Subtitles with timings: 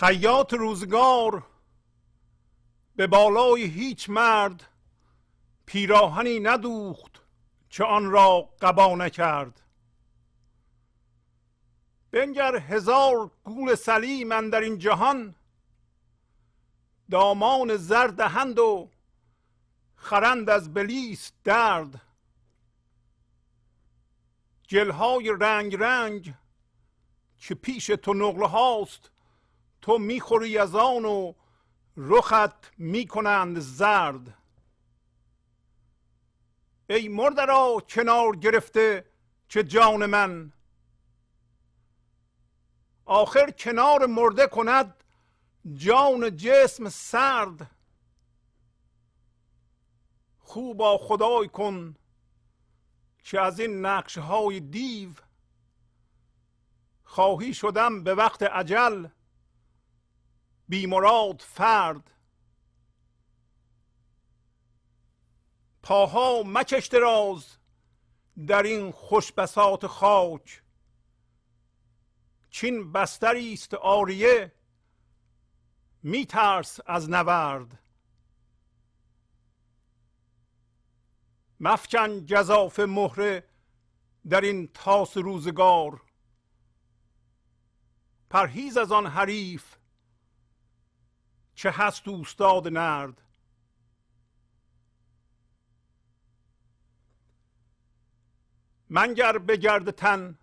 [0.00, 1.46] خیاط روزگار
[2.96, 4.66] به بالای هیچ مرد
[5.66, 7.22] پیراهنی ندوخت
[7.70, 9.60] که آن را قبا نکرد.
[12.10, 15.34] بنگر هزار گول سلیم در این جهان
[17.10, 18.90] دامان زر دهند و
[19.96, 22.00] خرند از بلیس درد.
[24.70, 26.34] گلهای رنگ رنگ
[27.38, 29.10] که پیش تو نقله هاست
[29.82, 31.32] تو می‌خوری از آن و
[31.96, 34.34] رخت می‌کنند زرد.
[36.90, 39.04] ای مرده را کنار گرفته
[39.48, 40.52] که جان من.
[43.04, 45.04] آخر کنار مرده کند
[45.74, 47.70] جان جسم سرد.
[50.38, 51.96] خوبا خدای کن
[53.24, 55.10] که از این نقش های دیو
[57.04, 59.08] خواهی شدم به وقت عجل
[60.70, 62.10] بیمراد فرد.
[65.82, 67.56] پاها مکش دراز
[68.46, 70.62] در این خوشبسات خاک.
[72.50, 74.52] چین بستری است آریه
[76.02, 77.78] میترس از نورد.
[81.60, 83.44] مفکن گذاف مهره
[84.28, 86.02] در این تاس روزگار.
[88.30, 89.79] پرهیز از آن حریف
[91.60, 93.22] چه هست استاد نرد؟
[98.88, 100.38] منگر بگرد تن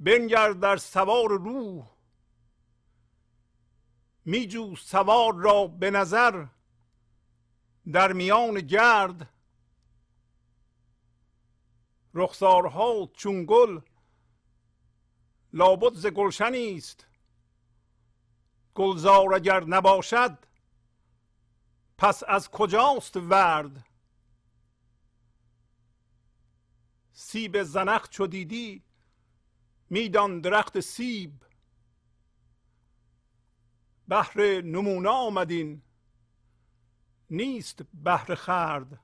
[0.00, 1.90] بنگر در سوار روح.
[4.24, 6.46] میجو سوار را به نظر
[7.92, 9.28] در میان گرد.
[12.14, 13.80] رخسارها چون گل
[15.52, 17.09] لابد ز گلشنی است.
[18.80, 20.38] گلزار اگر نباشد
[21.98, 23.86] پس از کجاست ورد؟
[27.12, 28.82] سیب زنخ چو دیدی
[29.90, 31.44] میدان درخت سیب.
[34.08, 35.82] بهر نمونه آمدین
[37.30, 39.00] نیست بهر خرد.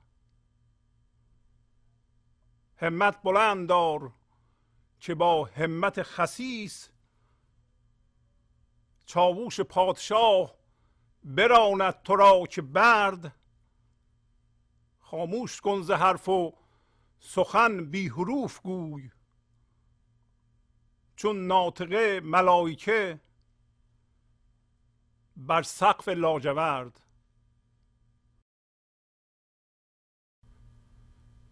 [2.77, 4.13] همت بلند دار
[4.99, 6.89] که با همت خسیس
[9.07, 10.55] چاووش پادشاه
[11.23, 13.35] براند تو را که برد.
[14.99, 16.53] خاموش کن ز حرف و
[17.19, 19.11] سخن بی حروف گوی.
[21.15, 23.19] چون ناطقه ملائکه
[25.37, 26.99] بر سقف لاجورد.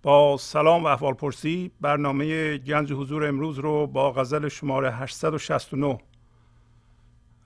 [0.02, 5.98] با سلام و احوال پرسی برنامه گنج حضور امروز رو با غزل شماره 869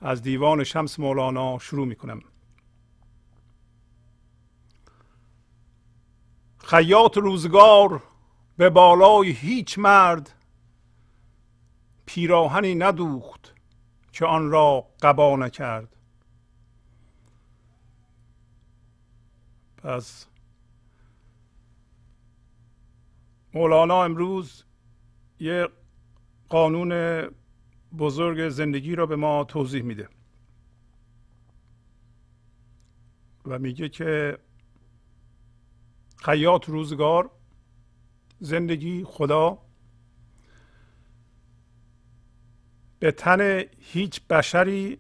[0.02, 2.22] از دیوان شمس مولانا شروع می کنم
[6.60, 8.04] خیاط روزگار
[8.58, 10.34] به بالای هیچ مرد
[12.06, 13.56] پیراهنی ندوخت
[14.12, 15.96] که آن را قبا نکرد.
[19.78, 20.26] پس
[23.54, 24.64] مولانا امروز
[25.40, 25.70] یه
[26.50, 26.92] قانون
[27.98, 30.10] بزرگ زندگی را به ما توضیح میده.
[33.46, 34.38] و میگه که
[36.18, 37.32] خیاط روزگار
[38.40, 39.58] زندگی خدا
[43.00, 45.00] به تن هیچ بشری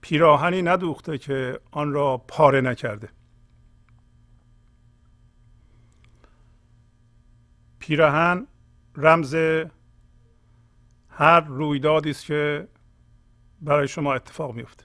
[0.00, 3.08] پیراهنی ندوخته که آن را پاره نکرده.
[7.78, 8.46] پیراهن
[8.96, 9.36] رمز
[11.18, 12.68] هر رویدادی است که
[13.60, 14.84] برای شما اتفاق میفته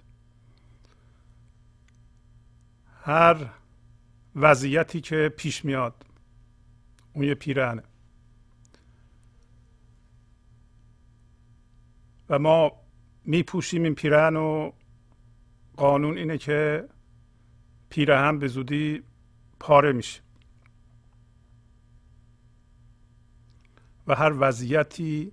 [3.04, 3.50] هر
[4.36, 6.06] وضعیتی که پیش میاد
[7.14, 7.84] اون یه پیرهنه.
[12.30, 12.72] و ما
[13.26, 14.72] میپوشیم این پیرهن و
[15.78, 16.90] قانون اینه که
[17.90, 19.04] پیرهن به زودی
[19.60, 20.22] پاره میشه.
[24.08, 25.32] و هر وضعیتی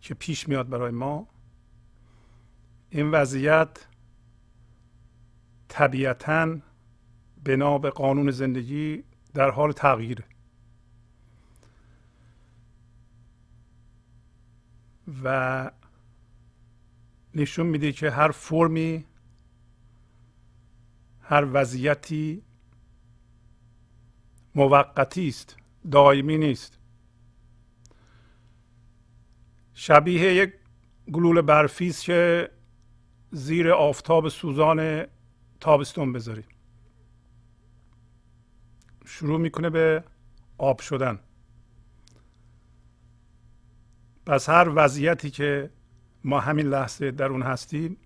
[0.00, 1.28] که پیش میاد برای ما
[2.90, 3.86] این وضعیت
[5.68, 6.58] طبیعتا
[7.44, 9.04] بنا به قانون زندگی
[9.34, 10.24] در حال تغییره.
[15.24, 15.70] و
[17.34, 19.04] نشون میده که هر فرمی
[21.20, 22.42] هر وضعیتی
[24.54, 25.56] موقتی است
[25.90, 26.77] دائمی نیست.
[29.80, 30.54] شبیه یک
[31.12, 32.50] گلوله برفی که
[33.30, 35.06] زیر آفتاب سوزان
[35.60, 36.44] تابستون بذاری.
[39.06, 40.04] شروع می‌کنه به
[40.58, 41.18] آب شدن.
[44.26, 45.70] پس هر وضعیتی که
[46.24, 47.96] ما همین لحظه در اون هستیم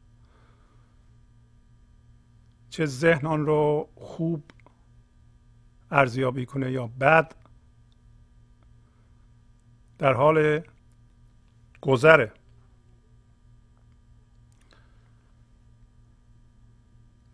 [2.71, 4.45] چه ذهن آن رو خوب
[5.91, 7.35] ارزیابی کنه یا بد
[9.99, 10.63] در حال
[11.83, 12.33] گذره.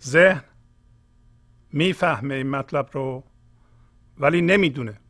[0.03, 0.45] ذهن
[1.73, 3.25] می‌فهمه این مطلب رو
[4.19, 5.01] ولی نمی‌دونه.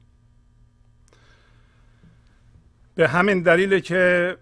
[2.95, 4.37] به همین دلیل که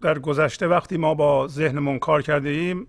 [0.00, 2.86] در گذشته وقتی ما با ذهنمون کار کرده ایم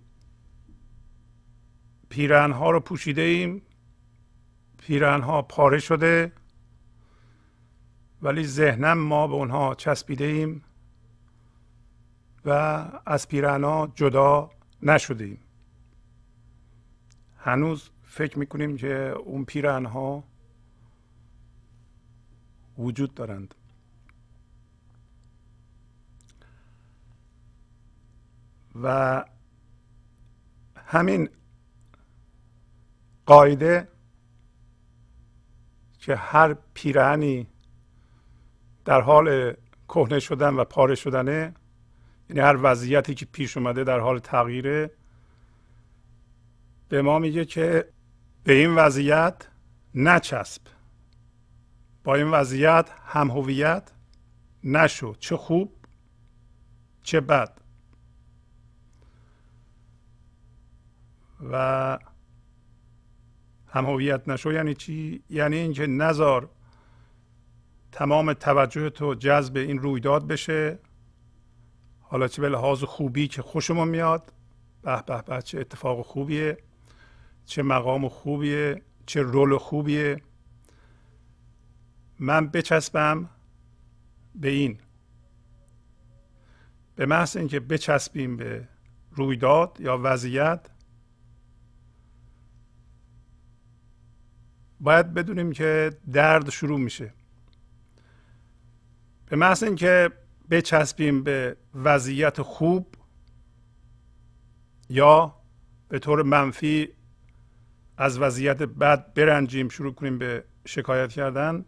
[2.09, 3.61] پیرنها رو پوشیده ایم.
[4.77, 6.31] پیرنها پاره شده
[8.21, 10.63] ولی ذهنم ما به اونها چسبیده ایم.
[12.45, 12.49] و
[13.05, 14.49] از پیرنها جدا
[14.81, 15.39] نشده ایم
[17.37, 20.23] هنوز فکر می‌کنیم که اون پیرنها
[22.77, 23.55] وجود دارند.
[28.83, 29.25] و
[30.75, 31.29] همین
[33.25, 33.87] قاعده
[35.99, 37.47] که هر پیرهنی
[38.85, 39.55] در حال
[39.87, 41.53] کهنه شدن و پاره شدنه
[42.29, 44.91] یعنی هر وضعیتی که پیش اومده در حال تغییره
[46.89, 47.89] به ما میگه که
[48.43, 49.47] به این وضعیت
[49.95, 50.61] نچسب.
[52.03, 53.91] با این وضعیت هم هویت
[54.63, 55.15] نشو.
[55.19, 55.75] چه خوب
[57.03, 57.61] چه بد.
[61.51, 61.97] و
[63.67, 66.49] هم هویت نشو یعنی چی؟ یعنی اینکه نزار
[67.91, 70.79] تمام توجه تو جذب این رویداد بشه.
[72.07, 74.33] حالا چه به لحاظ خوبی که خوشمون میاد؟
[74.81, 76.57] به به به چه اتفاق خوبیه؟
[77.45, 80.21] چه مقام خوبیه؟ چه رول خوبیه؟
[82.19, 83.29] من بچسبم
[84.35, 84.79] به این.
[86.95, 88.67] به محض اینکه بچسبیم به
[89.11, 90.69] رویداد یا وضعیت
[94.79, 97.13] باید بدونیم که درد شروع میشه.
[99.25, 100.11] به محض اینکه
[100.49, 102.95] بچسبیم به وضعیت خوب
[104.89, 105.35] یا
[105.89, 106.89] به طور منفی
[107.97, 111.65] از وضعیت بد برنجیم شروع کنیم به شکایت کردن؟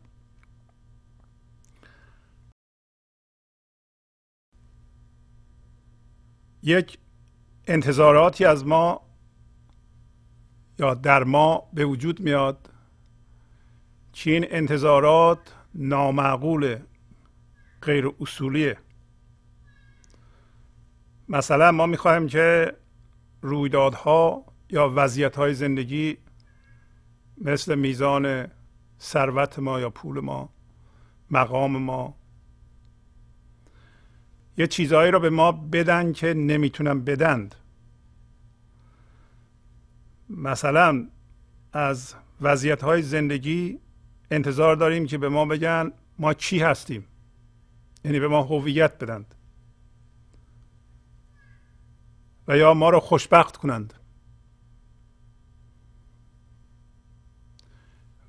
[6.63, 6.97] یک
[7.67, 9.01] انتظاراتی از ما
[10.79, 12.69] یا در ما به وجود میاد
[14.25, 15.39] این انتظارات
[15.75, 16.79] نامعقول
[17.87, 18.77] غیر اصولیه.
[21.29, 22.73] مثلا ما می‌خواهیم که
[23.41, 26.17] رویدادها یا وضعیت های زندگی
[27.37, 28.47] مثل میزان
[28.99, 30.49] ثروت ما یا پول ما
[31.31, 32.17] مقام ما
[34.57, 37.55] یه چیزهایی رو به ما بدن که نمی‌تونن بدند.
[40.29, 41.07] مثلا
[41.73, 43.79] از وضعیت های زندگی
[44.31, 47.05] انتظار داریم که به ما بگن ما چی هستیم.
[48.07, 49.35] یعنی به ما هویت بدند.
[52.47, 53.93] و یا ما رو خوشبخت کنند.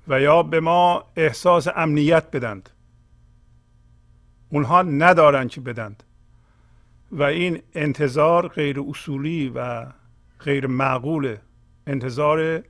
[0.07, 2.69] و یا به ما احساس امنیت بدند.
[4.49, 6.03] اونها ندارن که بدند.
[7.11, 9.85] و این انتظار غیر اصولی و
[10.39, 11.37] غیر معقول
[11.87, 12.63] انتظار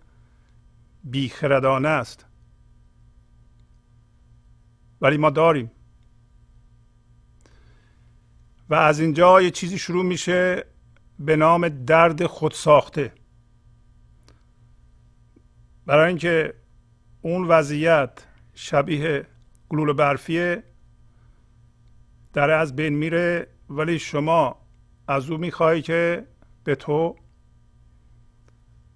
[1.03, 2.25] بیخردانه است.
[5.01, 5.71] ولی ما داریم.
[8.69, 10.65] و از اینجا یه چیزی شروع میشه
[11.19, 13.13] به نام درد خودساخته.
[15.85, 16.53] برای اینکه
[17.21, 19.25] اون وضعیت شبیه
[19.69, 20.63] گلوله برفیه
[22.33, 24.65] در از بین میره ولی شما
[25.07, 26.27] از او می‌خوای که
[26.63, 27.15] به تو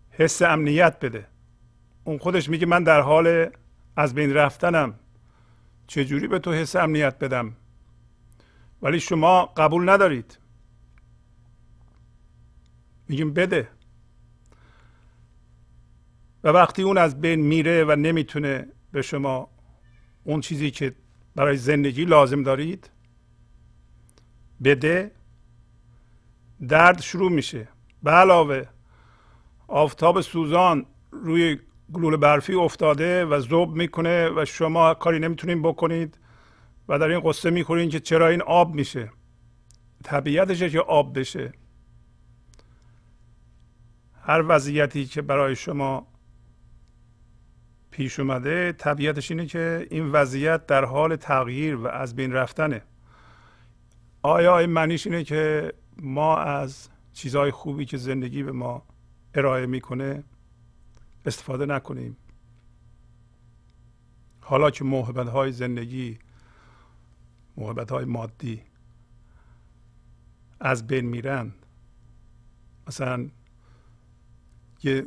[0.10, 1.27] حس امنیت بده.
[2.03, 3.50] اون خودش میگه من در حال
[3.98, 5.00] از بین رفتنم.
[5.88, 7.56] چجوری به تو حس امنیت بدم؟
[8.84, 10.38] ولی شما قبول ندارید.
[13.08, 13.70] میگیم بده.
[16.44, 19.50] و وقتی اون از بین میره و نمی‌تونه به شما
[20.24, 20.96] اون چیزی که
[21.36, 22.90] برای زندگی لازم دارید
[24.63, 25.12] بده
[26.68, 27.68] درد شروع میشه.
[28.04, 28.66] به علاوه
[29.68, 31.60] آفتاب سوزان روی
[31.94, 36.18] گلوله برفی افتاده و زوب می‌کنه و شما کاری نمی‌تونید بکنید.
[36.88, 39.12] و در این قصه می‌خورین که چرا این آب میشه.
[40.04, 41.54] طبیعتشه که آب بشه.
[44.22, 46.08] هر وضعیتی که برای شما
[47.92, 52.82] پیش اومده طبیعتش اینه که این وضعیت در حال تغییر و از بین رفتنه.
[54.22, 58.86] آیا این معنیش اینه که ما از چیزهای خوبی که زندگی به ما
[59.34, 60.24] ارائه می‌کنه
[61.25, 62.18] استفاده نکنیم؟
[64.42, 66.20] حالا که محبت های زندگی
[67.57, 68.62] محبت های مادی
[70.60, 71.53] از بین میرن.
[72.88, 73.29] مثلا
[74.83, 75.05] یه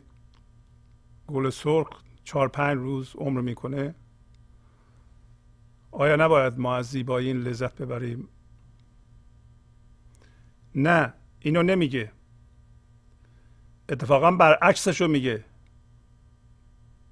[1.26, 1.88] گل سرخ
[2.24, 3.94] چهار پنج روز عمر می‌کنه.
[5.90, 8.28] آیا نباید ما از زیبایی این لذت ببریم؟
[10.74, 12.12] نه اینو نمیگه.
[13.88, 15.44] اتفاقا برعکسش رو میگه.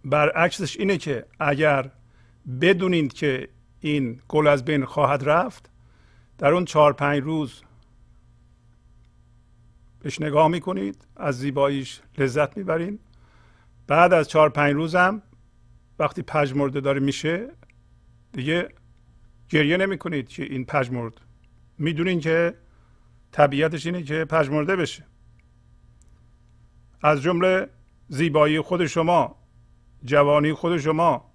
[0.05, 1.91] برعکسش اینه که اگر
[2.61, 3.49] بدونید که
[3.85, 5.71] این گل از بین خواهد رفت.
[6.39, 7.63] در اون چهار پنج روز
[10.01, 12.99] بهش نگاه می‌کنید از زیباییش لذت می‌برین.
[13.87, 15.23] بعد از چهار پنج روزم
[15.99, 17.49] وقتی پژمرده داره میشه
[18.33, 18.69] دیگه
[19.49, 21.21] گریه نمی کنید که این پژمرد.
[21.79, 22.55] می‌دونین که
[23.33, 25.07] طبیعتش اینه که پژمرده بشه.
[27.03, 27.69] از جمله
[28.09, 29.37] زیبایی خود شما
[30.05, 31.35] جوانی خود شما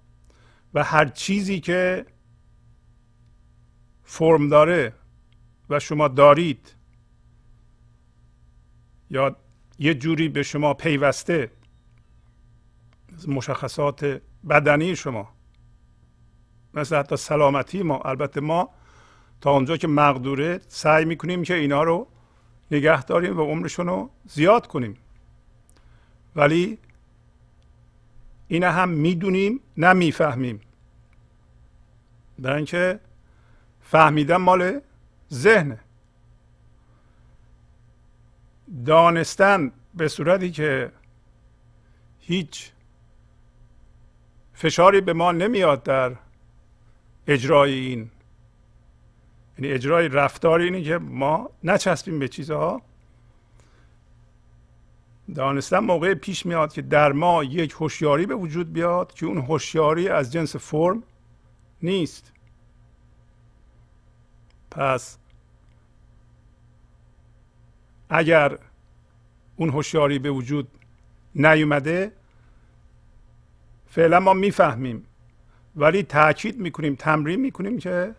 [0.74, 2.06] و هر چیزی که
[4.12, 4.92] فرم داره
[5.70, 6.74] و شما دارید
[9.10, 9.36] یا
[9.78, 11.50] یه جوری به شما پیوسته
[13.28, 15.28] مشخصات بدنی شما
[16.74, 17.98] مثل حتی سلامتی ما.
[17.98, 18.70] البته ما
[19.40, 22.06] تا اونجا که مقدوره سعی می‌کنیم که اینا رو
[22.70, 24.94] نگه داریم و عمرشون رو زیاد کنیم.
[26.36, 26.78] ولی
[28.48, 30.60] این هم می‌دونیم نه می‌فهمیم
[32.38, 33.00] برای اینکه
[33.90, 34.80] فهمیدن مال
[35.32, 35.78] ذهنه.
[38.86, 40.92] دانستن به صورتی که
[42.20, 42.70] هیچ
[44.54, 46.16] فشاری به ما نمیاد در
[47.26, 48.10] اجرای این
[49.58, 52.82] یعنی اجرای رفتار اینه که ما نچسبیم به چیزها.
[55.34, 60.08] دانستن موقع پیش میاد که در ما یک هوشیاری به وجود بیاد که اون هوشیاری
[60.08, 61.02] از جنس فرم
[61.82, 62.32] نیست.
[64.70, 65.18] پس
[68.10, 68.58] اگر
[69.56, 70.68] اون هوشیاری به وجود
[71.34, 72.12] نیومده
[73.86, 75.06] فعلا ما می‌فهمیم
[75.76, 78.14] ولی تاکید می‌کنیم تمرین می‌کنیم که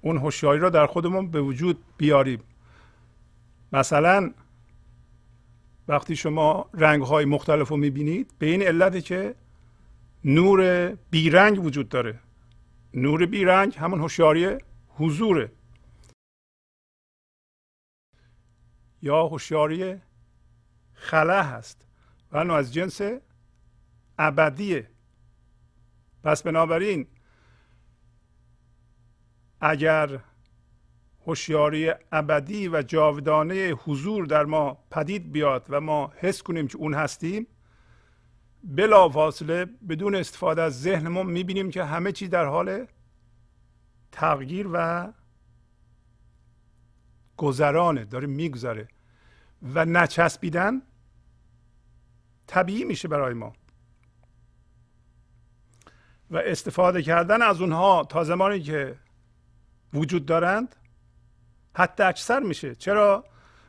[0.00, 2.40] اون هوشیاری رو در خودمون به وجود بیاریم.
[3.72, 4.32] مثلا
[5.88, 9.34] وقتی شما رنگ های مختلف رو می‌بینید به این علته که
[10.24, 12.18] نور بیرنگ وجود داره.
[12.96, 15.52] نور بیرنگ همون هوشیاری حضوره.
[19.02, 20.00] یا هوشیاری
[20.92, 21.86] خلا هست
[22.32, 23.00] و از جنس
[24.18, 24.90] ابدیه.
[26.24, 27.06] پس بنابراین
[29.60, 30.20] اگر
[31.26, 36.94] هوشیاری ابدی و جاودانه حضور در ما پدید بیاد و ما حس کنیم که اون
[36.94, 37.46] هستیم
[38.66, 42.86] بلا فاصله بدون استفاده از ذهنمون می‌بینیم که همه چی در حال
[44.12, 45.12] تغییر و
[47.36, 48.88] گذرانه داره میگذره
[49.62, 50.82] و نچسبیدن
[52.46, 53.52] طبیعی میشه برای ما.
[56.30, 58.98] و استفاده کردن از اونها تا زمانی که
[59.94, 60.76] وجود دارند
[61.74, 62.74] حتی اکثر میشه.
[62.74, 63.24] چرا؟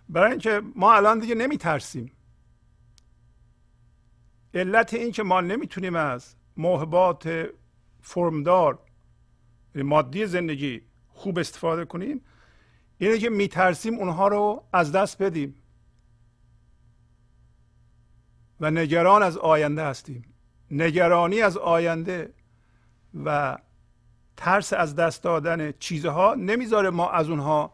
[0.10, 2.12] برای اینکه ما الان دیگه نمیترسیم.
[4.54, 7.50] علت این که ما نمی‌تونیم از موهبات
[8.02, 8.80] فرمدار
[9.76, 12.22] مادی زندگی خوب استفاده کنیم
[12.98, 15.56] اینه که میترسیم اونها رو از دست بدیم.
[18.60, 20.34] و نگران از آینده هستیم.
[20.72, 22.34] نگرانی از آینده
[23.26, 23.58] و
[24.38, 27.74] ترس از دست دادن چیزها نمی‌ذاره ما از اونها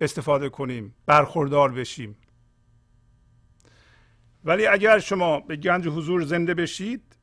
[0.00, 2.16] استفاده کنیم برخوردار بشیم.
[4.44, 7.16] ولی اگر شما به گنج حضور زنده بشید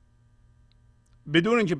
[1.33, 1.77] بدون اینکه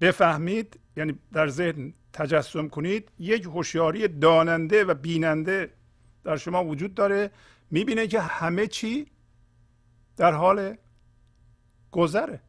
[0.00, 5.72] بفهمید یعنی در ذهن تجسم کنید یک هوشیاری داننده و بیننده
[6.24, 7.30] در شما وجود داره.
[7.70, 9.06] می‌بینه که همه چی
[10.16, 10.76] در حال
[11.92, 12.40] گذره.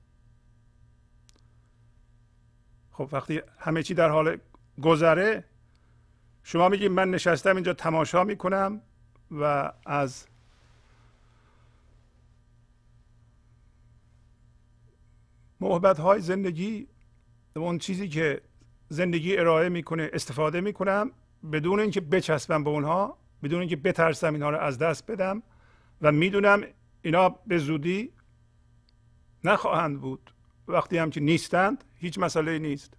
[2.91, 4.38] خب وقتی همه چی در حال
[4.81, 5.43] گذره
[6.43, 8.81] شما میگید من نشستم اینجا تماشا می‌کنم
[9.31, 10.25] و از
[15.60, 16.88] محبت های زندگی
[17.56, 18.42] اون چیزی که
[18.89, 21.12] زندگی ارائه می‌کنه استفاده می‌کنم
[21.51, 25.44] بدون اینکه بچسبم به اونها بدون اینکه بترسم اینها رو از دست بدم
[26.01, 26.63] و می‌دونم
[27.01, 28.13] اینا به زودی
[29.44, 30.34] نخواهند بود.
[30.68, 32.94] وقتی هم که نیستند هیچ مسئله نیست.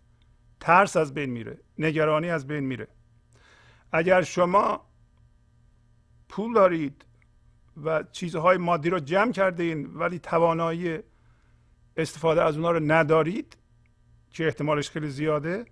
[0.61, 2.88] ترس از بین میره نگرانی از بین میره.
[3.93, 4.87] اگر شما
[6.29, 7.05] پول دارید
[7.85, 10.99] و چیزهای مادی رو جمع کردین ولی توانایی
[12.00, 13.57] استفاده از اونها رو ندارید
[14.30, 15.66] که احتمالش خیلی زیاده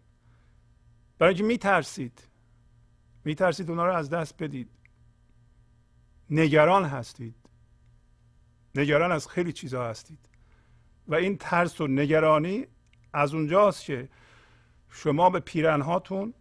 [1.19, 2.29] برای اینکه میترسید.
[3.25, 4.71] میترسید اونها رو از دست بدید.
[6.31, 7.35] نگران هستید.
[8.75, 10.29] نگران از خیلی چیزها هستید.
[11.09, 12.67] و این ترس و نگرانی
[13.13, 14.09] از اونجاست که
[14.91, 16.35] شما به پیرنهاتون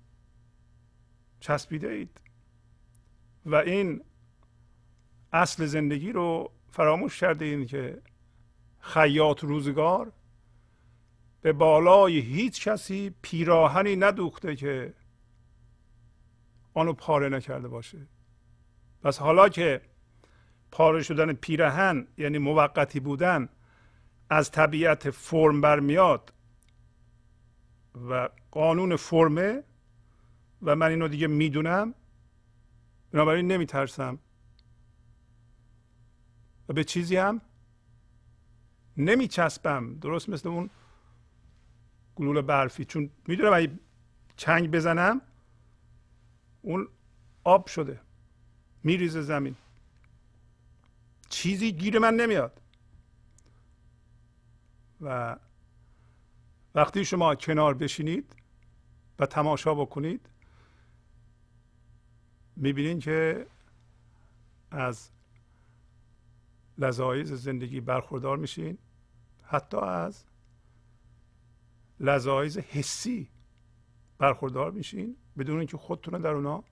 [1.40, 2.22] چسبیده اید.
[3.46, 4.04] و این
[5.34, 8.02] اصل زندگی رو فراموش کرده این که
[8.80, 10.12] خیاط روزگار
[11.42, 14.94] به بالای هیچ کسی پیراهنی ندوخته که
[16.74, 18.08] آنو پاره نکرده باشه.
[19.04, 19.82] پس حالا که
[20.72, 23.50] پاره شدن پیرهن یعنی موقتی بودن
[24.30, 26.34] از طبیعت فرم برمیاد
[28.10, 29.64] و قانون فرمه
[30.62, 31.94] و من اینو دیگه می‌دونم
[33.12, 34.20] بنابراین نمیترسم.
[36.70, 37.42] و به چیزی هم
[38.98, 39.94] نمیچسبم.
[40.00, 40.70] درست مثل اون
[42.16, 42.86] گلوله برفی.
[42.86, 43.80] چون می‌دونم اگه
[44.38, 45.22] چنگ بزنم
[46.62, 46.88] اون
[47.44, 48.02] آب شده.
[48.84, 49.56] میریزه زمین.
[51.30, 52.62] چیزی گیر من نمیاد.
[55.02, 55.38] و
[56.76, 58.36] وقتی شما کنار بشینید
[59.20, 60.30] و تماشا بکنید
[62.56, 63.48] می‌بینید که
[64.72, 65.10] از
[66.78, 68.78] لذایز زندگی برخوردار میشین.
[69.48, 70.24] حتی از
[72.00, 73.30] لذایز حسی
[74.18, 76.64] برخوردار میشین بدون اینکه خودتون در اونا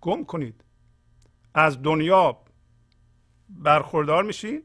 [0.00, 0.64] گم کنید.
[1.54, 2.38] از دنیا
[3.48, 4.62] برخوردار میشین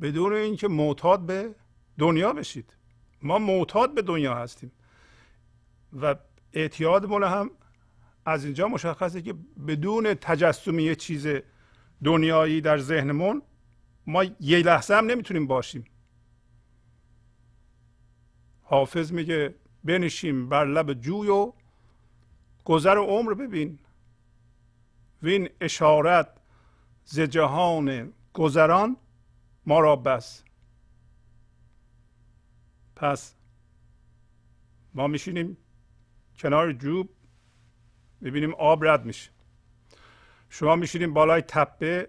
[0.00, 1.54] بدون اینکه معتاد به
[1.98, 2.76] دنیا بشید.
[3.22, 4.72] ما معتاد به دنیا هستیم
[6.00, 6.16] و
[6.52, 7.50] اعتیادمون هم
[8.24, 9.34] از اینجا مشخصه که
[9.66, 11.26] بدون تجسمی یه چیز
[12.04, 13.42] دنیایی در ذهنمون
[14.06, 15.84] ما یه لحظه هم نمی‌تونیم باشیم.
[18.62, 21.52] حافظ میگه بنشیم بر لب جوی و
[22.64, 23.78] گذر عمر ببین.
[25.22, 26.28] وین اشارت
[27.04, 28.96] ز جهان گذران
[29.66, 30.42] ما را بس.
[32.96, 33.34] پس
[34.94, 35.56] ما میشینیم
[36.38, 37.10] کنار جوب
[38.20, 39.30] می‌بینیم آب رد میشه.
[40.48, 42.08] شما میشینیم بالای تپه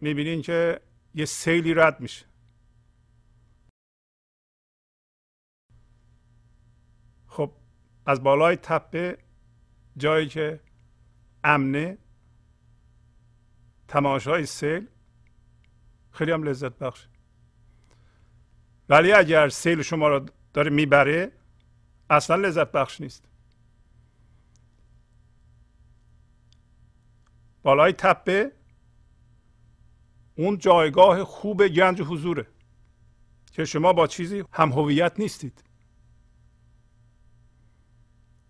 [0.00, 0.80] می‌بینین که
[1.14, 2.26] یه سیلی رد میشه.
[7.26, 7.52] خب
[8.06, 9.18] از بالای تپه
[9.96, 10.60] جایی که
[11.44, 11.98] امنه
[13.88, 14.88] تماشای سیل.
[16.10, 17.08] خیلی هم لذت بخش
[18.88, 21.32] ولی اگر سیل شما را داره می‌بره
[22.10, 23.28] اصلا لذت بخش نیست.
[27.62, 28.52] بالای تپه
[30.40, 32.46] اون جایگاه خوب گنج حضوره
[33.52, 35.64] که شما با چیزی هم هویت نیستید.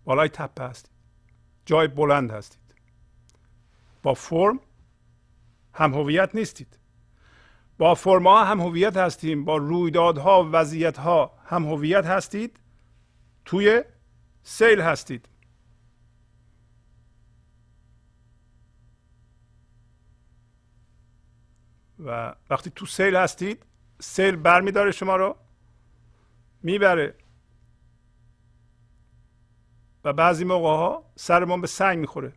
[0.03, 0.91] بالای تپه هستید.
[1.65, 2.75] جای بلند هستید.
[4.03, 4.59] با فرم
[5.73, 6.79] هم هویت نیستید.
[7.77, 9.45] با فرما هم هویت هستیم.
[9.45, 12.59] با رویدادها و وضعیتها هم هویت هستید.
[13.45, 13.83] توی
[14.43, 15.29] سیل هستید.
[22.05, 23.65] و وقتی تو سیل هستید
[23.99, 25.35] سیل برمیداره شما رو
[26.63, 27.15] می‌بره.
[30.03, 32.33] و بعضی موقع ها سرمون به سنگ می‌خوره.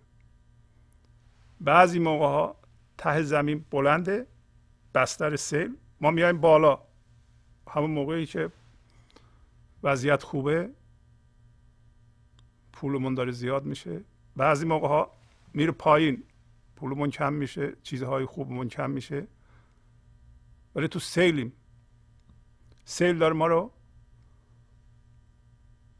[1.60, 2.56] بعضی موقع ها
[2.98, 4.26] ته زمین بلنده
[4.94, 5.76] بستر سیل.
[6.00, 6.78] ما میایم بالا.
[7.70, 8.50] همون موقعی که
[9.82, 10.70] وضعیت خوبه
[12.72, 14.00] پولمون داره زیاد میشه.
[14.36, 15.10] بعضی موقع ها
[15.54, 16.22] میره پایین
[16.76, 19.26] پولمون کم میشه چیزهای خوبمون کم میشه.
[20.74, 21.52] ولی تو سیلیم.
[22.84, 23.70] سیل داره ما رو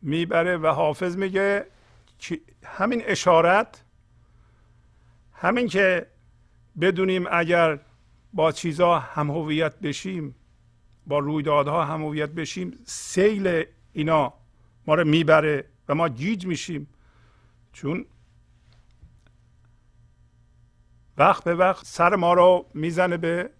[0.02, 1.66] می‌بره و حافظ میگه
[2.64, 3.84] همین اشارت
[5.32, 6.06] همین که
[6.80, 7.80] بدونیم اگر
[8.32, 10.34] با چیزها هم هویت بشیم
[11.06, 14.34] با رویدادها هم هویت بشیم سیل اینا
[14.86, 16.88] ما رو می‌بره و ما گیج میشیم.
[17.72, 18.06] چون
[21.16, 23.50] وقت به وقت سر ما رو می‌زنه به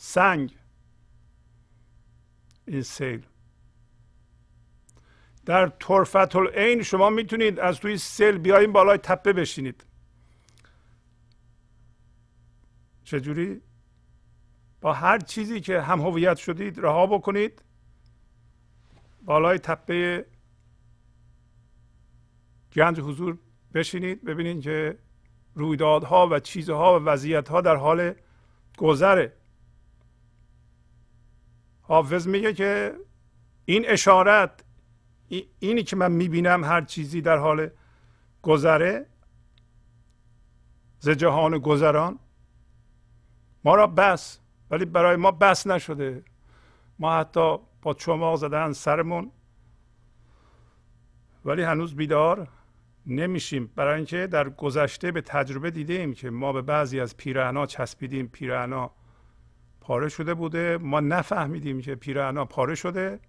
[0.00, 0.56] سنگ
[2.66, 3.26] این سیل
[5.46, 9.84] در طرفت العین شما می‌تونید از توی سل بیاین بالای تپه بشینید.
[13.04, 13.60] چجوری؟
[14.80, 17.62] با هر چیزی که هم هویت شدید رها بکنید
[19.22, 20.26] بالای تپه
[22.72, 23.38] گنج حضور
[23.74, 24.98] بشینید ببینید که
[25.54, 28.14] رویدادها و چیزها و وضعیتها در حال
[28.76, 29.37] گذره.
[31.88, 32.94] حافظ میگه که
[33.64, 34.64] این اشارت
[35.58, 37.70] اینی که من می‌بینم هر چیزی در حال
[38.42, 39.06] گذره
[40.98, 42.18] ز جهان گذران
[43.64, 44.38] ما را بس
[44.70, 46.24] ولی برای ما بس نشده.
[46.98, 49.32] ما حتی با چماق زدن سرمون
[51.44, 52.48] ولی هنوز بیدار
[53.06, 53.72] نمیشیم.
[53.76, 58.28] برای اینکه در گذشته به تجربه دیدیم که ما به بعضی از پیرهنا چسبیدیم.
[58.28, 58.90] پیرهنا
[59.88, 60.78] پاره شده بوده.
[60.78, 63.20] ما نفهمیدیم که پیرهنا پاره شده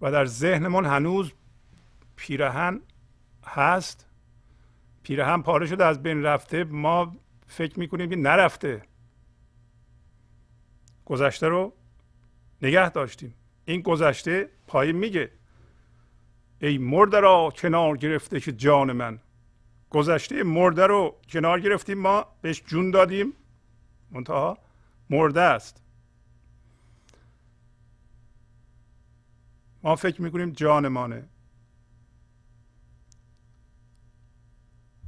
[0.00, 1.32] و در ذهنمون هنوز
[2.16, 2.80] پیرهن
[3.46, 4.06] هست.
[5.02, 6.64] پیرهن پاره شده از بین رفته.
[6.64, 8.82] ما فکر می‌کنیم که نرفته.
[11.04, 11.72] گذشته رو
[12.62, 13.34] نگه داشتیم.
[13.64, 15.30] این گذشته پایین میگه.
[16.60, 19.18] ای مرده را کنار گرفته که جان من.
[19.90, 21.98] گذشته مرده رو کنار گرفتیم.
[21.98, 23.32] ما بهش جون دادیم.
[24.10, 24.65] منتها
[25.10, 25.82] مرده است.
[29.82, 31.28] ما فکر می‌کنیم جانمانه.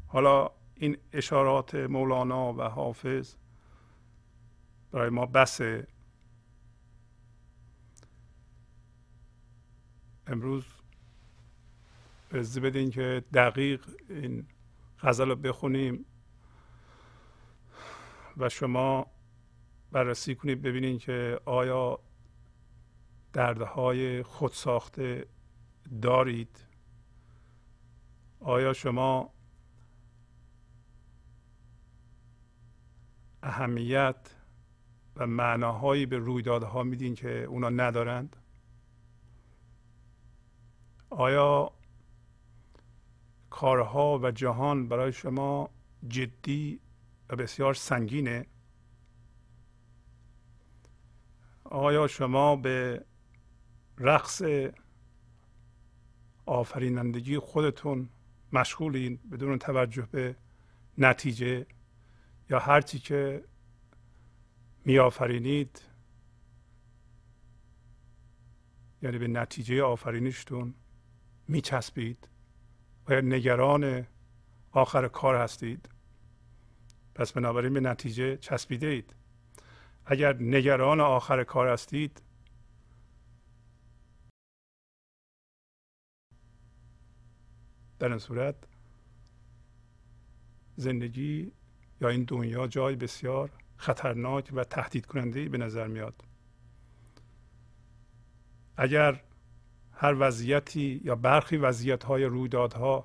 [0.07, 3.35] حالا این اشارات مولانا و حافظ
[4.91, 5.87] برای ما بسه.
[10.27, 10.65] امروز
[12.31, 14.47] اجازه بدین که دقیق این
[15.01, 16.05] غزل رو بخونیم
[18.37, 19.07] و شما
[19.93, 21.99] بررسی کنید ببینید که آیا
[23.33, 25.27] دردهای خود ساخته
[26.03, 26.65] دارید.
[28.41, 29.33] آیا شما
[33.43, 34.35] اهمیت
[35.17, 38.37] و معناهایی به رویدادها میدین که اونا ندارند؟
[41.11, 41.73] آیا
[43.51, 45.71] کارها و جهان برای شما
[46.09, 46.81] جدی
[47.29, 48.47] و بسیار سنگینه؟
[51.71, 53.05] آیا شما به
[53.99, 54.43] رقص
[56.47, 58.09] آفرینندگی خودتون
[58.53, 60.37] مشغولین بدون توجه به
[60.99, 61.67] نتیجه
[62.51, 63.45] یا هرچی که
[64.85, 65.83] میآفرینید؟
[69.03, 70.75] یعنی به نتیجه آفرینشتون
[71.49, 72.29] میچسبید
[73.09, 74.07] و نگران
[74.71, 75.89] آخر کار هستید.
[77.15, 79.15] پس بنابراین به نتیجه چسبیده اید
[80.11, 82.23] اگر نگران آخر کار هستید.
[87.99, 88.55] در این صورت
[90.77, 91.53] زندگی
[92.01, 96.25] یا این دنیا جای بسیار خطرناک و تهدید کننده به نظر میاد.
[98.77, 99.23] اگر
[99.93, 103.05] هر وضعیتی یا برخی وضعیت های رویدادها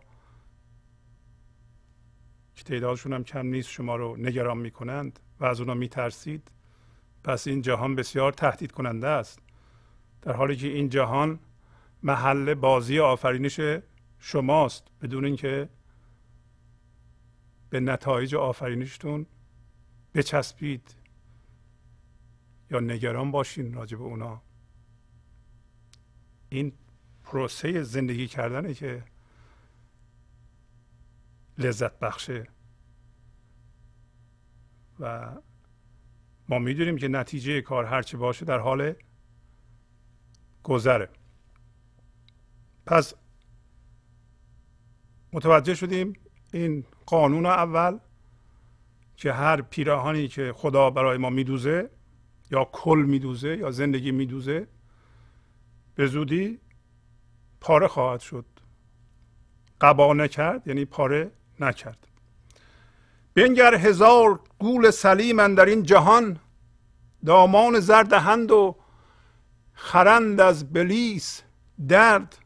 [2.56, 6.53] که تعدادشون هم کم نیست شما رو نگران می کنند و از اونا می ترسید
[7.24, 9.40] پس این جهان بسیار تهدید کننده است.
[10.22, 11.40] در حالی که این جهان
[12.04, 13.60] محل بازی آفرینش
[14.20, 15.70] شماست بدون اینکه
[17.70, 19.26] به نتایج آفرینشتون
[20.14, 20.96] بچسبید.
[22.72, 24.42] یا نگران باشین راجع به اونا.
[26.50, 26.74] این
[27.24, 29.04] پروسه زندگی کردنه که
[31.58, 32.48] لذت بخشه.
[35.00, 35.36] و
[36.50, 38.94] ما می‌دونیم که نتیجه کار هرچی باشه در حال
[40.64, 41.10] گذره.
[42.86, 43.14] پس
[45.34, 46.14] متوجه شدیم
[46.54, 48.00] این قانون اول
[49.16, 51.90] که هر پیراهانی که خدا برای ما میدوزه
[52.52, 54.68] یا کل میدوزه یا زندگی میدوزه
[55.96, 56.60] به زودی
[57.62, 58.46] پاره خواهد شد.
[59.82, 62.08] قبا نکرد یعنی پاره نکرد.
[63.36, 66.40] بنگر هزار گول سلیم در این جهان
[67.26, 68.76] دامان زردهند و
[69.74, 71.42] خرند از بلیس
[71.88, 72.38] درد.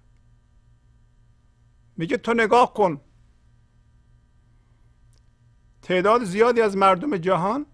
[1.97, 3.01] میگه تو نگاه کن.
[5.81, 7.65] تعداد زیادی از مردم جهان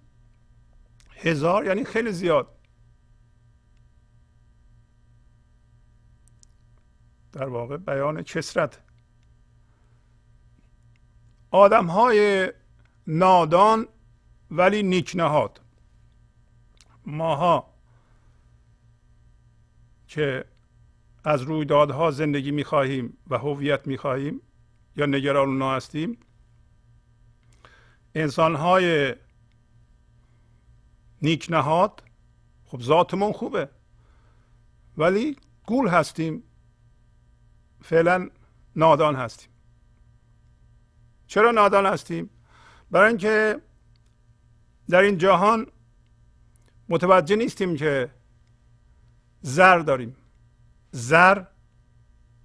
[1.10, 2.48] هزار یعنی خیلی زیاد.
[7.32, 8.80] در واقع بیان کسرت
[11.52, 12.52] آدم های
[13.08, 13.88] نادان
[14.52, 15.62] ولی نیکنهاد
[17.06, 17.74] ماها
[20.08, 20.46] که
[21.24, 24.42] از رویدادها زندگی می‌خواهیم و هویت می‌خواهیم
[24.96, 26.18] یا نگران اونا هستیم
[28.16, 29.16] انسان های
[31.22, 32.04] نیک نهاد
[32.66, 33.70] خب ذاتمون خوبه
[34.98, 36.44] ولی گول هستیم.
[37.82, 38.30] فعلا
[38.76, 39.50] نادان هستیم.
[41.28, 42.30] چرا نادان هستیم؟
[42.94, 43.62] برای اینکه
[44.90, 45.68] در این جهان
[46.90, 48.12] متوجه نیستیم که
[49.42, 50.16] زر داریم.
[50.92, 51.44] زر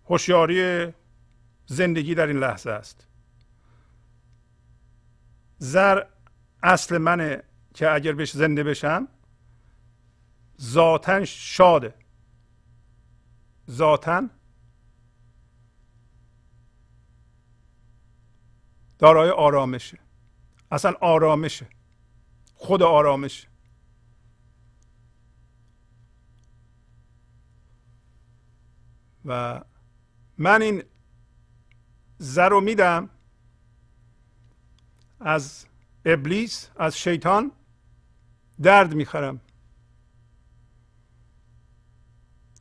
[0.04, 0.92] هوشیاری
[1.66, 3.06] زندگی در این لحظه است.
[5.58, 6.02] زر
[6.62, 7.42] اصل منه
[7.74, 9.08] که اگر بهش زنده بشم
[10.60, 11.94] ذاتا شاده.
[13.70, 14.28] ذاتا
[18.98, 20.07] دارای آرامشه.
[20.70, 21.66] اصلا آرامشه.
[22.54, 23.46] خود آرامش
[29.24, 29.60] و
[30.38, 30.82] من این
[32.18, 33.10] زر رو میدم
[35.20, 35.66] از
[36.04, 37.52] ابلیس از شیطان
[38.62, 39.40] درد می‌خرم.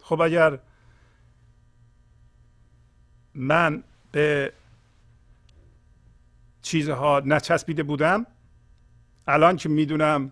[0.02, 0.60] خب اگر
[3.34, 4.54] من به
[6.67, 8.25] چیزها نچسبیده بودم
[9.27, 10.32] الان که می‌دونم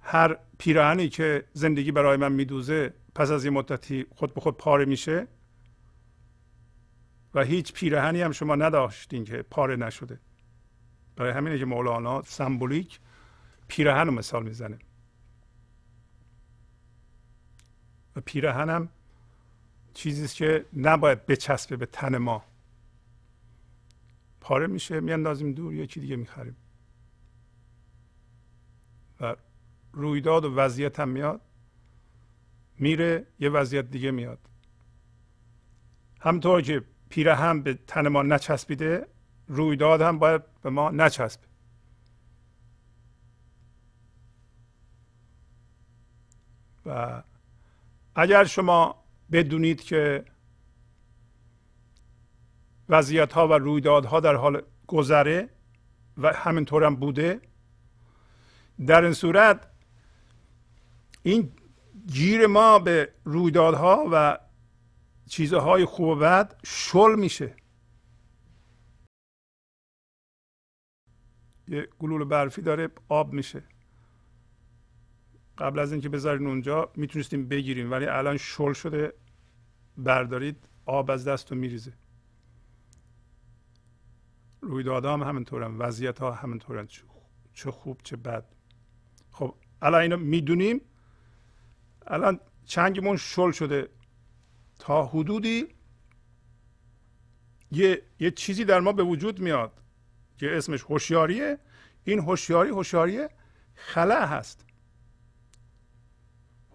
[0.00, 4.84] هر پیراهنی که زندگی برای من میدوزه پس از یه مدتی خود به خود پاره
[4.84, 5.26] میشه
[7.34, 10.20] و هیچ پیراهنی هم شما نداشتین که پاره نشده.
[11.16, 13.00] برای همینه که مولانا سمبولیک
[13.68, 14.78] پیراهن رو مثال می‌زنه.
[18.16, 18.88] و پیراهن هم
[19.96, 22.44] چیزی که نباید بچسبه به تن ما.
[24.40, 26.56] پاره میشه میاندازیم دور یکی دیگه می‌خریم.
[29.20, 29.36] و
[29.92, 31.40] رویداد و وضعیت هم میاد.
[32.78, 34.38] میره یه وضعیت دیگه میاد.
[36.20, 39.06] همطور که پیرهن به تن ما نچسبیده
[39.48, 41.46] رویداد هم باید به ما نچسبه
[46.86, 47.22] و
[48.14, 50.24] اگر شما بدونید که
[52.88, 55.48] وضعیت ها و رویدادها در حال گذره
[56.16, 57.40] و همینطور هم بوده.
[58.86, 59.70] در این صورت
[61.22, 61.52] این
[62.06, 64.38] گیر ما به رویدادها و
[65.28, 67.56] چیزهای خوب و بد شل میشه.
[71.68, 73.62] یه گلول برفی داره آب میشه.
[75.58, 79.12] قبل از اینکه بذارین اونجا می‌تونستیم بگیریم ولی الان شل شده.
[79.98, 81.92] بردارید آب از دست رو میریزه.
[84.60, 86.88] رویدادها هم همینطورن وضعیت ها همینطورن
[87.52, 88.44] چه خوب چه بد.
[89.30, 90.80] خب الان اینو می‌دونیم.
[92.06, 93.88] الان چنگمون شل شده.
[94.78, 95.66] تا حدودی
[97.70, 99.82] یه, یه چیزی در ما به وجود میاد
[100.36, 101.58] که اسمش هوشیاریه.
[102.04, 103.26] این هوشیاری هوشیاری
[103.74, 104.65] خلع هست.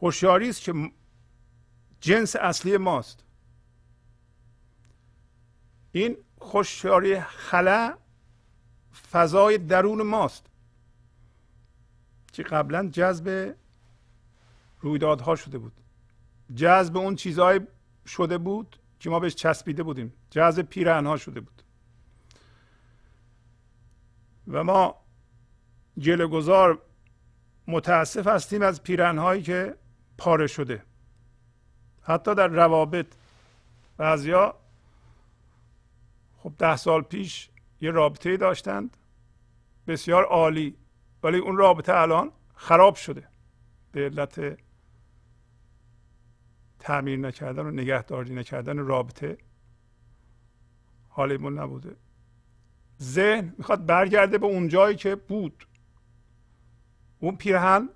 [0.02, 0.92] هوشیاری است که
[2.02, 3.24] جنس اصلی ماست.
[5.92, 7.98] این هوشیاری خلع
[9.12, 10.46] فضای درون ماست
[12.34, 13.56] که قبلا جذب
[14.80, 15.74] رویدادها شده بود.
[16.56, 17.60] جذب اون چیزهای
[18.06, 20.14] شده بود که ما بهش چسبیده بودیم.
[20.30, 21.64] جذب پیرهنها شده بود.
[24.48, 24.96] و ما
[26.28, 26.82] گذار
[27.68, 29.76] متاسف هستیم از پیرهنهایی که
[30.22, 30.84] پاره شده.
[32.02, 33.08] حتی در روابط
[33.98, 34.56] بعضیا
[36.38, 37.50] خب ده سال پیش
[37.82, 38.98] یه رابطه داشتند
[39.88, 40.76] بسیار عالی
[41.24, 43.28] ولی اون رابطه الان خراب شده.
[43.92, 44.58] به علت
[46.80, 49.38] تعمیر نکردن و نگهداری نکردن رابطه
[51.10, 51.96] حالیمون نبوده.
[53.02, 55.68] ذهن می‌خواد برگرده به اون جایی که بود.
[57.20, 57.90] اون پیرهن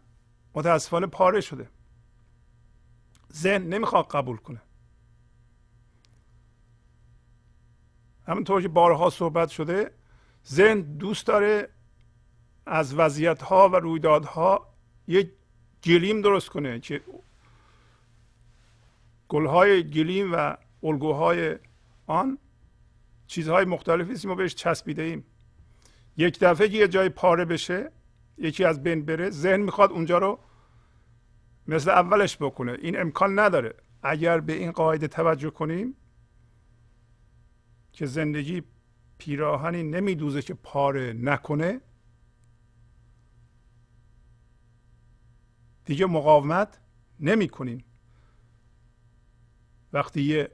[0.54, 1.75] متاسفانه پاره شده.
[3.36, 4.62] ذهن نمی‌خواد قبول کنه.
[8.28, 9.92] همونطور که بارها صحبت شده
[10.48, 11.70] ذهن دوست داره
[12.66, 14.68] از وضعیت ها و رویدادها
[15.08, 15.32] یک
[15.84, 17.02] گلیم درست کنه که
[19.30, 21.56] گلهای گلیم و الگوهای
[22.08, 22.38] آن
[23.28, 25.26] چیزهای مختلفی است ما بهش چسبیده ایم
[26.18, 27.92] یک دفعه که یه جای پاره بشه
[28.38, 30.40] یکی از بین بره ذهن می‌خواد اونجا رو
[31.68, 32.72] مثل اولش بکنه.
[32.72, 33.76] این امکان نداره.
[34.04, 35.96] اگر به این قاعده توجه کنیم
[37.92, 38.64] که زندگی
[39.18, 41.82] پیراهنی نمیدوزه که پاره نکنه
[45.86, 46.80] دیگه مقاومت
[47.20, 47.86] نمی کنیم
[49.94, 50.52] وقتی یه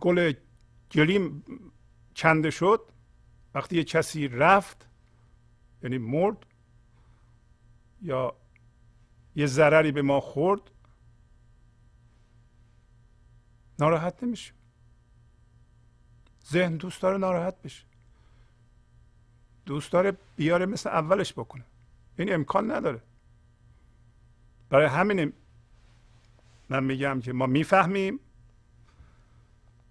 [0.00, 0.32] گل
[0.92, 1.44] گلیم
[2.16, 2.92] کنده شد
[3.54, 4.88] وقتی یه کسی رفت
[5.82, 6.46] یعنی مرد
[8.02, 8.39] یا
[9.40, 10.60] یه ضرری به ما خورد
[13.78, 14.52] ناراحت نمیشه
[16.50, 17.84] ذهن دوست داره ناراحت بشه.
[19.66, 21.64] دوست داره بیاره مثل اولش بکنه.
[22.18, 23.00] این امکان نداره.
[24.70, 25.32] برای همین
[26.68, 28.20] من میگم که ما می‌فهمیم.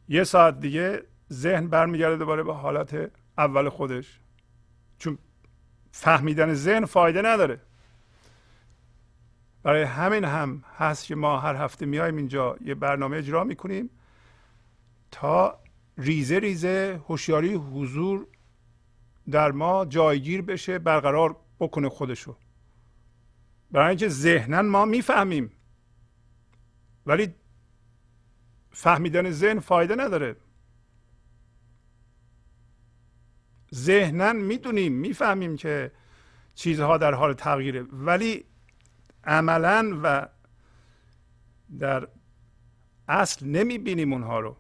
[0.10, 4.20] یه ساعت دیگه ذهن برمیگرده دوباره به حالت اول خودش.
[5.00, 5.18] چون
[5.92, 7.60] فهمیدن ذهن فایده نداره.
[9.64, 13.90] برای همین هم هست که ما هر هفته میایم اینجا یه برنامه اجرا می‌کنیم
[15.12, 15.60] تا
[15.98, 18.28] ریزه ریزه هوشیاری حضور
[19.32, 22.36] در ما جایگیر بشه برقرار بکنه خودشو.
[23.72, 25.52] برای اینکه ذهنا ما می‌فهمیم
[27.06, 27.36] ولی
[28.72, 30.36] فهمیدن ذهن فایده نداره.
[33.76, 35.92] ذهنا می‌دونیم می‌فهمیم که
[36.56, 38.46] چیزها در حال تغییره ولی
[39.24, 40.28] عملا و
[41.80, 42.08] در
[43.08, 44.58] اصل نمی‌بینیم اونها رو.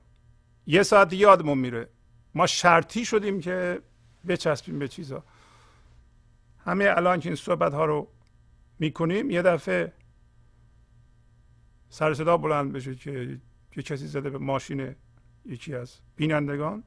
[0.67, 1.89] یه ساعت یادمون میره.
[2.35, 3.81] ما شرطی شدیم که
[4.27, 5.23] بچسبیم به چیزها
[6.65, 8.07] همه الان که این صحبت ها رو
[8.79, 9.93] می‌کنیم یه دفعه
[11.89, 13.39] سر صدا بلند بشه که
[13.77, 14.95] یه کسی زده به ماشین
[15.45, 16.83] یکی از بینندگان.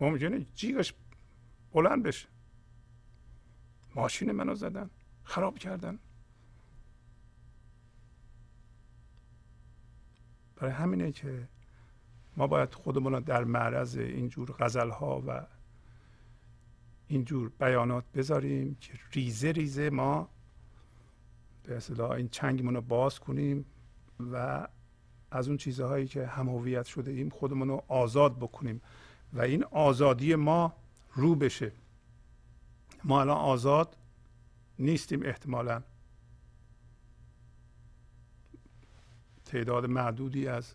[0.00, 0.94] ممکنه جیغش
[1.72, 2.28] بلند بشه.
[3.94, 4.90] ماشین منو زدن
[5.24, 5.98] خراب کردن.
[10.62, 11.48] برای همینه که
[12.36, 15.46] ما باید خودمون در معرض اینجور غزل ها و
[17.08, 20.28] اینجور بیانات بذاریم که ریزه ریزه ما
[21.62, 23.64] به اصطلاح این چنگمون رو باز کنیم
[24.32, 24.68] و
[25.30, 28.80] از اون چیزهایی که هم شده ایم خودمون رو آزاد بکنیم
[29.32, 30.72] و این آزادی ما
[31.14, 31.72] رو بشه.
[33.04, 33.96] ما الان آزاد
[34.78, 35.82] نیستیم احتمالا.
[39.52, 40.74] تعداد معدودی از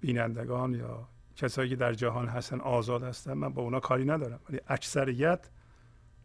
[0.00, 3.32] بینندگان یا کسایی که در جهان هستن آزاد هستن.
[3.32, 5.50] من با اونا کاری ندارم ولی اکثریت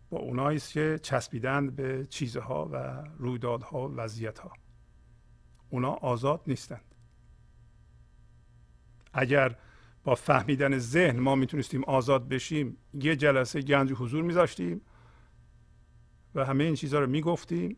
[0.10, 4.54] با اونایی است که چسبیدند به چیزها و رویدادها و وضعیتها.
[5.70, 6.96] اونا آزاد نیستند
[9.14, 9.56] اگر
[10.04, 14.82] با فهمیدن ذهن ما می‌تونستیم آزاد بشیم یه جلسه گنج حضور میذاشتیم
[16.36, 17.78] و همه این چیزها رو می‌گفتیم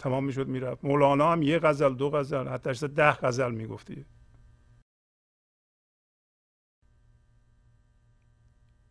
[0.00, 0.84] تمام می‌شد می‌رفت.
[0.84, 4.06] مولانا هم یه غزل دو غزل حتی ده غزل می‌گفتی.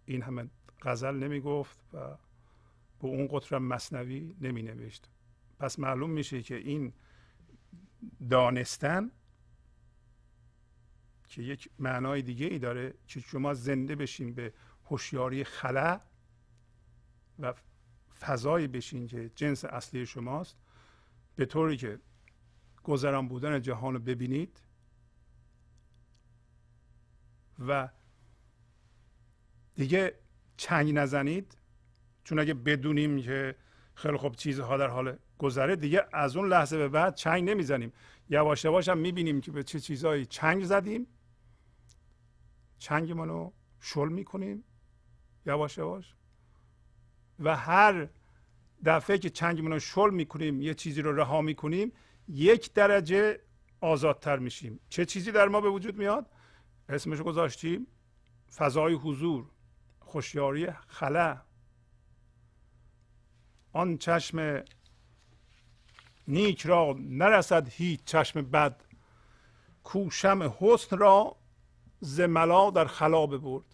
[0.06, 0.50] این همه
[0.82, 1.98] غزل نمی‌گفت و
[3.00, 5.10] به اون قطر مصنوی نمی نوشت
[5.60, 6.94] پس معلوم میشه که این
[8.30, 9.12] دانستن
[11.28, 14.54] که یک معنای دیگه ای داره که شما زنده بشین به
[14.86, 16.00] هوشیاری خلا
[17.40, 17.54] و
[18.20, 20.58] فضایی بشین که جنس اصلی شماست.
[21.40, 22.00] به طوری که
[22.84, 24.62] گذران بودن جهان رو ببینید
[27.68, 27.90] و
[29.76, 30.20] دیگه
[30.58, 31.58] چنگ نزنید
[32.24, 33.56] چون اگه بدونیم که
[33.94, 37.94] خیلی خوب چیزها در حال گذره دیگه از اون لحظه به بعد چنگ نمی‌زنیم.
[38.30, 41.08] یواش یواش هم می‌بینیم که به چه چیزهایی چنگ زدیم.
[42.78, 44.64] چنگ رو شل می‌کنیم
[45.46, 46.16] یواش یواش.
[47.40, 48.10] و هر
[48.86, 51.92] دفعه که چنگمون رو شل می‌کنیم یه چیزی رو رها می‌کنیم
[52.28, 53.40] یک درجه
[53.82, 54.80] آزادتر میشیم.
[54.90, 56.26] چه چیزی در ما به وجود میاد؟
[56.90, 57.88] اسمش گذاشتیم
[58.56, 59.46] فضای حضور
[60.00, 61.42] خوشیاری خلا
[63.74, 64.64] آن چشم
[66.28, 68.84] نیک را نرسد هیچ چشم بد.
[69.84, 71.36] کوشم حسن را
[72.00, 73.69] زملا در خلا ببرد.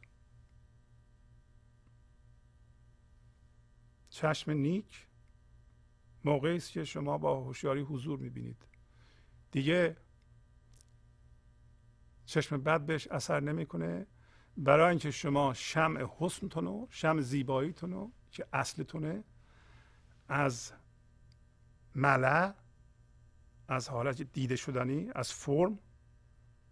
[4.16, 5.08] چشم نیک
[6.26, 8.68] موقعی است که شما با هوشیاری حضور می‌بینید.
[9.52, 9.98] دیگه
[12.26, 14.08] چشم بد بهش اثر نمی‌کنه.
[14.58, 19.24] برای اینکه شما شمع حسنتون و شمع زیباییتون رو که اصلتونه
[20.28, 20.74] از
[21.96, 22.54] ملع
[23.68, 25.80] از حالت دیده شدنی از فرم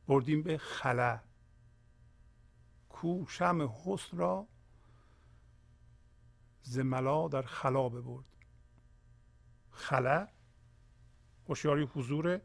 [0.08, 1.20] بردیم به خلا
[2.90, 4.48] کو شمع حسن را
[6.64, 8.26] زملا در خلا ببرد.
[9.72, 10.28] خلا
[11.48, 12.42] هوشیاری حضوره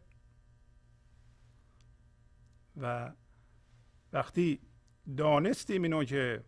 [2.77, 3.15] و
[4.13, 4.61] وقتی
[5.17, 6.45] دانستیم اینو که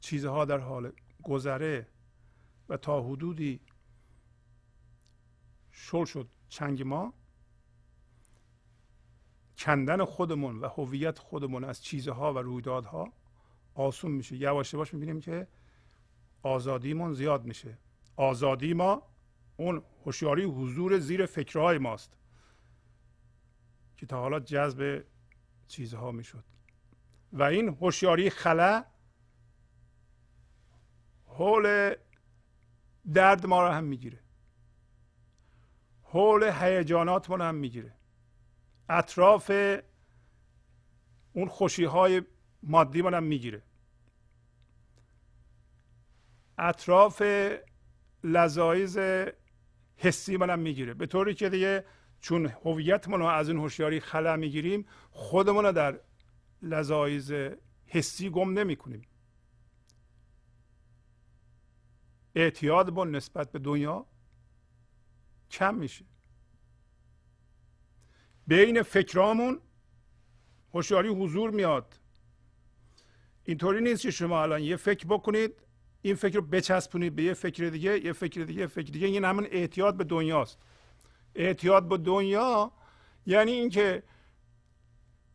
[0.00, 0.92] چیزها در حال
[1.22, 1.88] گذره
[2.68, 3.60] و تا حدودی
[5.70, 7.14] شل شد چنگ ما
[9.58, 13.12] کندن خودمون و هویت خودمون از چیزها و رویدادها
[13.74, 14.36] آسون میشه.
[14.36, 15.48] یواش یواش می‌بینیم که
[16.42, 17.78] آزادیمون زیاد میشه.
[18.16, 19.02] آزادی ما
[19.56, 22.16] اون هوشیاری حضور زیر فکرهای ماست
[23.96, 25.04] که تا حالا جذب
[25.68, 26.44] چیزها می‌شد.
[27.32, 28.84] و این هوشیاری خلا
[31.26, 31.94] حول
[33.14, 34.20] درد ما رو هم می‌گیره.
[36.02, 37.94] حول هیجانات ما هم می‌گیره.
[38.88, 39.50] اطراف
[41.32, 42.22] اون خوشی های
[42.62, 43.62] مادی هم می‌گیره.
[46.58, 47.22] اطراف
[48.24, 48.98] لذایز
[49.96, 50.94] حسی هم می‌گیره.
[50.94, 51.84] به طوری که دیگه
[52.20, 56.00] چون هویتمون رو از این هوشیاری خلا می‌گیریم خودمون رو در
[56.62, 57.32] لذایز
[57.86, 59.02] حسی گم نمی کنیم
[62.34, 64.06] اعتیاد با نسبت به دنیا
[65.50, 66.04] کم میشه.
[68.46, 69.60] بین فکرامون
[70.74, 71.99] هوشیاری حضور میاد.
[73.50, 75.52] اینطوری نیست که شما الان یه فکر بکنید
[76.02, 79.06] این فکر رو بچسبونید به یه فکر دیگه یه فکر دیگه یه فکر دیگه.
[79.06, 80.58] این همون اعتیاد به دنیاست.
[81.34, 82.72] اعتیاد به دنیا
[83.26, 84.02] یعنی اینکه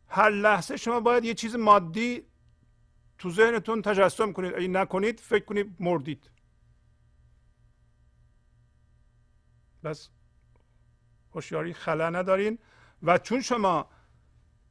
[0.08, 2.22] هر لحظه شما باید یه چیز مادی
[3.18, 4.54] تو ذهنتون تجسم کنید.
[4.54, 6.30] اگه نکنید فکر کنید مردید.
[9.84, 10.08] بس.
[11.34, 12.58] هوشیاری خلا ندارین.
[13.02, 13.88] و چون شما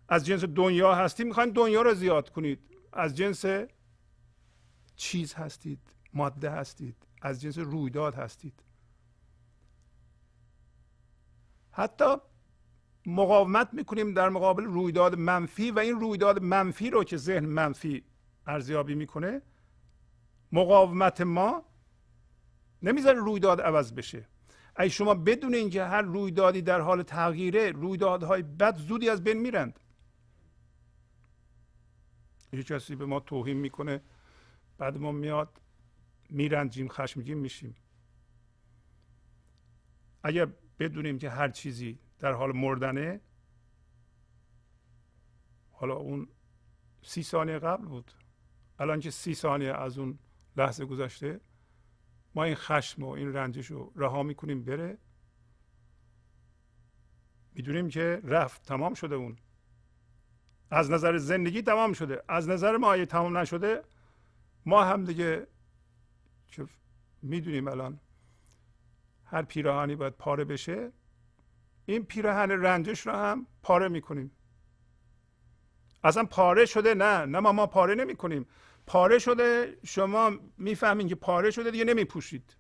[0.10, 2.75] از جنس دنیا هستید می‌خواین دنیا رو زیاد کنید.
[2.96, 3.46] از جنس
[4.96, 5.80] چیز هستید
[6.14, 8.64] ماده هستید از جنس رویداد هستید.
[11.72, 12.16] حتی
[13.06, 18.04] مقاومت می‌کنیم در مقابل رویداد منفی و این رویداد منفی رو که ذهن منفی
[18.48, 19.42] ارزیابی می‌کنه
[20.52, 21.66] مقاومت ما
[22.82, 24.28] نمی‌ذاره رویداد عوض بشه.
[24.80, 29.80] ای شما بدون اینکه هر رویدادی در حال تغییره رویدادهای بد زودی از بین میرند.
[32.56, 34.02] یه کسی به ما توهین می‌کنه.
[34.78, 35.62] بعد ما میاد
[36.30, 37.76] میرنجیم خشمگین میشیم.
[40.24, 40.48] اگر
[40.80, 43.22] بدونیم که هر چیزی در حال مردنه
[45.72, 46.28] حالا اون
[47.02, 48.12] سی ثانیه قبل بود.
[48.80, 50.20] الان که سی ثانیه از اون
[50.58, 51.42] لحظه گذشته
[52.36, 54.98] ما این خشم و این رنجش رو رها می‌کنیم بره.
[57.54, 59.38] می‌دونیم که رفت تمام شده اون.
[60.76, 62.24] از نظر زندگی تمام شده.
[62.28, 63.84] از نظر ما اگه تمام نشده
[64.66, 65.48] ما هم دیگه
[66.48, 66.68] که
[67.22, 68.00] می‌دونیم الان.
[69.26, 70.92] هر پیراهنی باید پاره بشه.
[71.86, 74.32] این پیراهن رنجش رو هم پاره می‌کنیم.
[76.04, 77.26] اصلا پاره شده نه.
[77.26, 78.46] نه ما ما پاره نمی کنیم
[78.88, 82.56] پاره شده شما می‌فهمین که پاره شده دیگه نمیپوشید.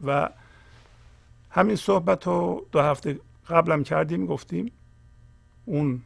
[0.00, 0.30] و
[1.50, 4.72] همین صحبت رو دو هفته قبلم کردیم گفتیم
[5.64, 6.02] اون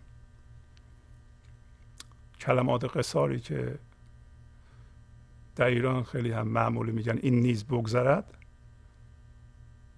[2.40, 3.78] کلمات قصاری که
[5.57, 8.34] در ایران خیلی هم معمولی میگن این نیز بگذرد.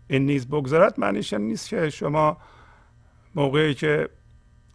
[0.09, 2.37] این نیز بگذرد معنیش نیست که شما
[3.35, 4.09] موقعی که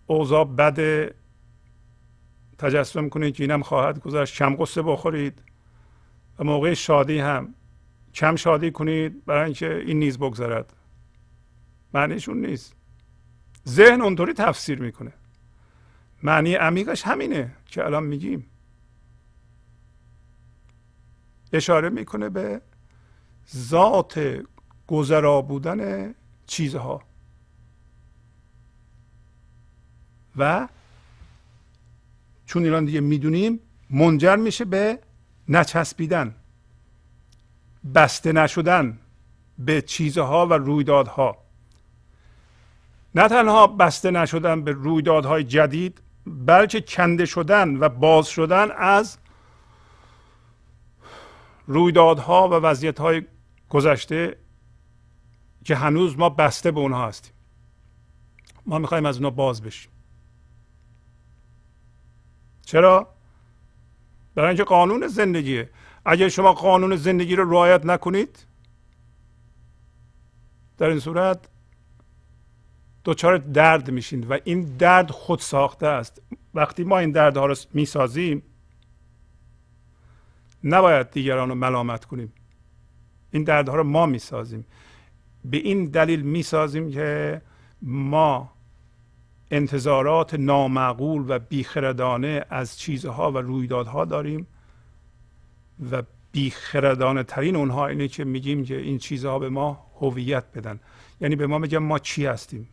[0.07, 1.11] اوضاع بد
[2.57, 5.41] تجسم کنید که اینم خواهد گذشت کم قصه بخورید.
[6.39, 7.53] و موقع شادی هم
[8.14, 10.74] کم شادی کنید برای اینکه این نیز بگذرد.
[11.93, 12.76] معنیش اون نیست.
[13.68, 15.14] ذهن اونطوری تفسیر می‌کنه.
[16.24, 18.45] معنی عمیقش همینه که الان میگیم.
[21.53, 22.62] اشاره می‌کنه به
[23.55, 24.41] ذات
[24.88, 26.14] گذرا بودن
[26.47, 27.03] چیزها.
[30.38, 30.68] و
[32.45, 34.99] چون ایران دیگه می‌دونیم منجر میشه به
[35.49, 36.36] نچسبیدن.
[37.95, 38.99] بسته نشدن
[39.57, 41.38] به چیزها و رویدادها.
[43.15, 49.17] نه تنها بسته نشدن به رویدادهای جدید بلکه کنده شدن و باز شدن از
[51.67, 53.25] رویدادها و وضعیتهای
[53.69, 54.38] گذشته
[55.65, 57.34] که هنوز ما بسته به اونها هستیم.
[58.65, 59.91] ما می‌خوایم از اونها باز بشیم.
[62.65, 63.13] چرا؟
[64.36, 65.69] برای اینکه قانون زندگیه.
[66.06, 68.45] اگر شما قانون زندگی رو رعایت نکنید
[70.78, 71.50] در این صورت
[73.06, 76.22] دچار درد میشین و این درد خود ساخته است.
[76.54, 78.41] وقتی ما این دردها رو می‌سازیم
[80.64, 82.34] نباید دیگران رو ملامت کنیم.
[83.32, 84.66] این دردها رو ما می‌سازیم.
[85.45, 87.41] به این دلیل می‌سازیم که
[87.82, 88.54] ما
[89.52, 94.47] انتظارات نامعقول و بیخردانه از چیزها و رویدادها داریم.
[95.91, 100.80] و بیخردانه ترین اونها اینه که میگیم که این چیزها به ما هویت بدن.
[101.21, 102.69] یعنی به ما میگن ما چی هستیم؟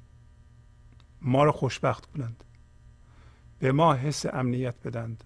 [1.22, 2.44] ما رو خوشبخت کنند.
[3.58, 5.24] به ما حس امنیت بدند.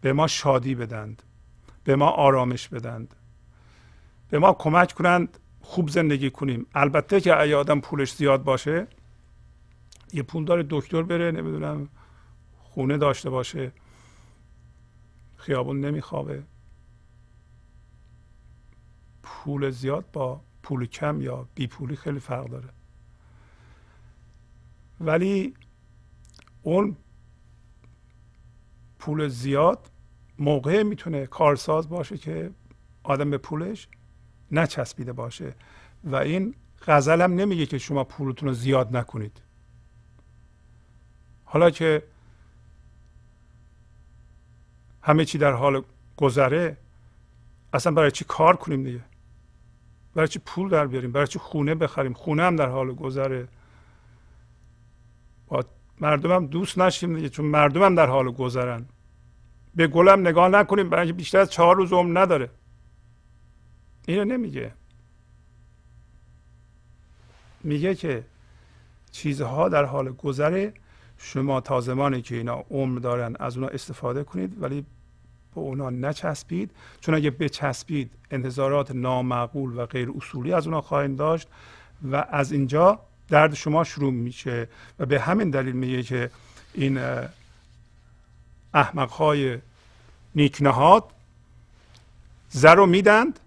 [0.00, 1.22] به ما شادی بدند.
[1.84, 3.14] به ما آرامش بدند.
[4.30, 5.38] به ما کمک کنند.
[5.60, 6.66] خوب زندگی کنیم.
[6.74, 8.86] البته که اگه آدم پولش زیاد باشه
[10.12, 11.88] یه پول داره دکتر بره نمی‌دونم
[12.58, 13.72] خونه داشته باشه
[15.36, 16.42] خیابون نمیخوابه.
[19.46, 22.68] پول زیاد با پول کم یا بی پولی خیلی فرق داره.
[25.00, 25.54] ولی
[26.62, 26.96] اون
[28.98, 29.90] پول زیاد
[30.38, 32.50] موقع می‌تونه کارساز باشه که
[33.02, 33.88] آدم به پولش
[34.52, 35.54] نچسبیده باشه
[36.04, 36.54] و این
[36.86, 39.42] غزل هم نمیگه که شما پولتون رو زیاد نکنید.
[41.44, 42.02] حالا که
[45.02, 45.82] همه چی در حال
[46.16, 46.76] گذره
[47.72, 49.15] اصلا برای چی کار کنیم دیگه؟
[50.16, 53.48] برای چی پول در بیاریم؟ برای چی خونه بخریم؟ خونه هم در حال گذره.
[55.46, 55.64] با
[56.00, 58.86] مردم هم دوست نشیم دیگه چون مردم هم در حال گذرن.
[59.74, 62.50] به گلم نگاه نکنیم برای بیشتر از چهار روز عمر نداره.
[64.08, 64.72] اینو نمیگه.
[67.64, 68.24] میگه که
[69.10, 70.74] چیزها در حال گذره.
[71.18, 74.86] شما تا زمانی که اینا عمر دارن از اونا استفاده کنید ولی
[75.56, 76.70] به اونا نچسبید.
[77.00, 81.48] چون اگه بچسبید انتظارات نامعقول و غیر اصولی از اونا خواهید داشت
[82.10, 86.30] و از اینجا درد شما شروع میشه و به همین دلیل میگه که
[86.74, 87.00] این
[88.74, 89.58] احمق های
[90.34, 91.04] نیکنهاد
[92.48, 93.40] زر رو میدند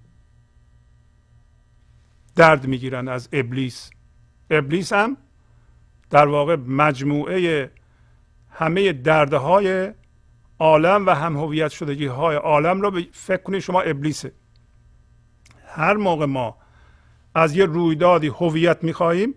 [2.36, 3.89] درد می‌گیرن از ابلیس.
[4.49, 5.18] ابلیس هم
[6.10, 7.72] در واقع مجموعه
[8.51, 9.91] همه دردهای
[10.60, 14.32] عالم و هم هویت شدگی های عالم رو فکر کنید شما ابلیسه.
[15.68, 16.57] هر موقع ما
[17.36, 19.36] از یه رویدادی هویت می‌خواهیم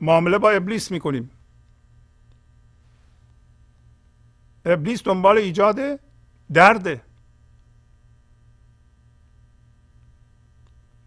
[0.00, 1.30] معامله با ابلیس می‌کنیم.
[4.64, 6.00] ابلیس دنبال ایجاد
[6.52, 7.02] درده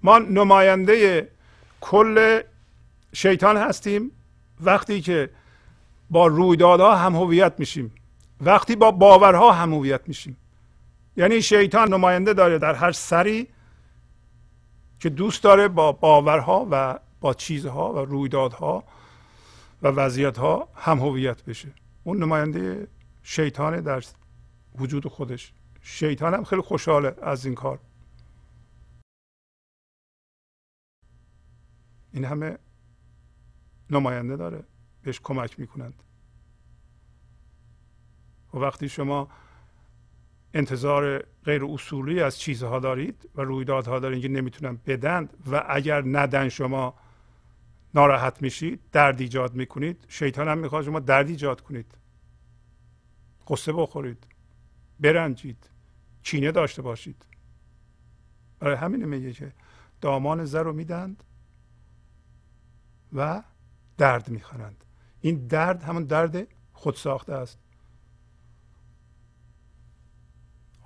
[0.04, 1.28] ما نماینده
[1.82, 2.42] کل
[3.14, 4.12] شیطان هستیم
[4.62, 5.30] وقتی که
[6.10, 7.92] با رویدادها هم هویت میشیم.
[8.42, 10.38] وقتی با باورها هم هویت میشیم.
[11.18, 13.48] یعنی شیطان نماینده داره در هر سری
[15.00, 18.84] که دوست داره با باورها و با چیزها و رویدادها
[19.82, 21.74] و وضعیتها هم هویت بشه.
[22.04, 22.88] اون نماینده
[23.24, 24.04] شیطان در
[24.76, 25.54] وجود خودش.
[25.82, 27.80] شیطان هم خیلی خوشحاله از این کار.
[32.14, 32.58] این همه
[33.90, 34.64] نماینده داره
[35.02, 36.04] بهش کمک می‌کنند.
[38.54, 39.28] و وقتی شما
[40.54, 46.50] انتظار غیر اصولی از چیزها دارید و رویدادها دارید که نمی‌تونن بدند و اگر ندن
[46.50, 46.94] شما
[47.94, 51.98] ناراحت میشید درد ایجاد می‌کنید شیطان هم می‌خواد شما درد ایجاد کنید.
[53.48, 54.28] قصه بخورید
[55.00, 55.70] برنجید
[56.22, 57.26] چینه داشته باشید.
[58.60, 59.54] برای همین میگه که
[60.02, 61.24] دامان زر رو میدند
[63.14, 63.44] و
[63.98, 64.84] درد می‌خوانند
[65.22, 67.60] این درد همون درد خود ساخته است.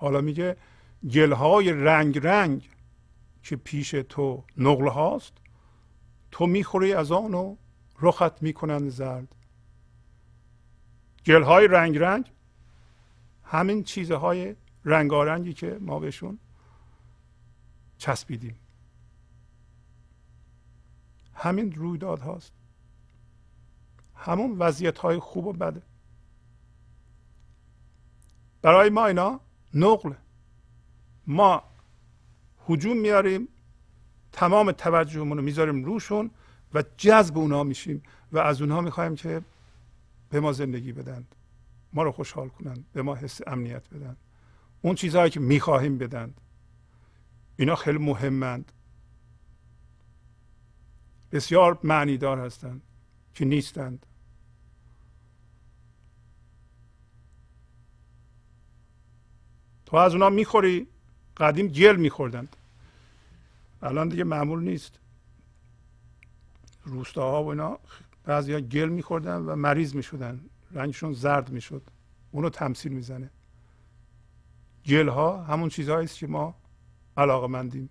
[0.02, 0.58] حالا میگه
[1.14, 2.70] گلهای رنگ رنگ
[3.43, 5.34] که پیش تو نقل هاست
[6.32, 7.56] تو می‌خوری از آن و
[8.02, 9.36] رخت می‌کنند زرد.
[11.26, 12.32] گلهای رنگ رنگ
[13.43, 16.39] همین چیزهای رنگارنگی که ما بهشون
[17.97, 18.56] چسبیدیم.
[21.34, 22.54] همین رویداد هاست.
[24.16, 25.82] همون وضعیت های خوب و بده
[28.62, 29.39] برای ما اینا
[29.74, 30.14] نقل.
[31.28, 31.64] ما
[32.58, 33.48] حجوم میاریم
[34.32, 36.32] تمام توجهمون رو می‌ذاریم روشون
[36.74, 39.42] و جذب اونا میشیم و از اونها می‌خوایم که
[40.30, 41.36] به ما زندگی بدند
[41.94, 44.18] ما رو خوشحال کنند به ما حس امنیت بدن
[44.82, 46.42] اون چیزهایی که می‌خواهیم بدند
[47.58, 48.72] اینا خیلی مهمند.
[51.32, 52.82] بسیار معنیدار هستند
[53.34, 54.06] که نیستند.
[59.92, 60.88] تو از اونا می‌خوری؟
[61.38, 62.56] قدیم گل میخوردند
[63.82, 65.00] الان دیگه معمول نیست.
[66.84, 67.80] روستاها و اینا
[68.24, 70.39] بعضی ها گل میخوردن و مریض می‌شدن.
[70.72, 71.82] رنگشون زرد می‌شد.
[72.32, 73.30] اونو تمثیل می‌زنه.
[74.86, 76.56] گل ها همون چیزهایی است که ما
[77.18, 77.89] علاقه مندیم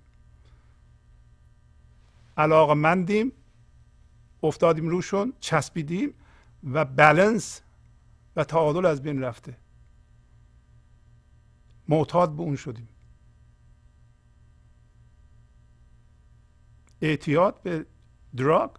[2.37, 3.33] علاقه مندیم
[4.43, 6.15] افتادیم روشون چسبیدیم
[6.73, 7.61] و بلنس
[8.37, 9.57] و تعادل از بین رفته.
[11.91, 12.89] معتاد به اون شدیم.
[17.03, 17.87] اعتیاد به
[18.37, 18.71] دراگ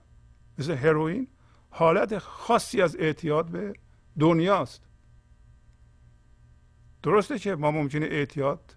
[0.57, 1.28] مثل هروئین
[1.70, 3.74] حالت خاصی از اعتیاد به
[4.20, 4.82] دنیاست.
[7.03, 8.76] درسته که ما ممکنه اعتیاد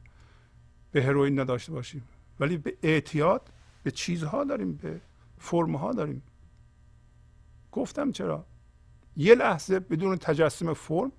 [0.93, 2.05] به هروئین نداشته باشیم
[2.41, 5.01] ولی به اعتیاد به چیزها داریم به
[5.39, 6.23] فرمها داریم.
[7.73, 8.47] گفتم چرا؟
[9.17, 11.13] یه لحظه بدون تجسم فرم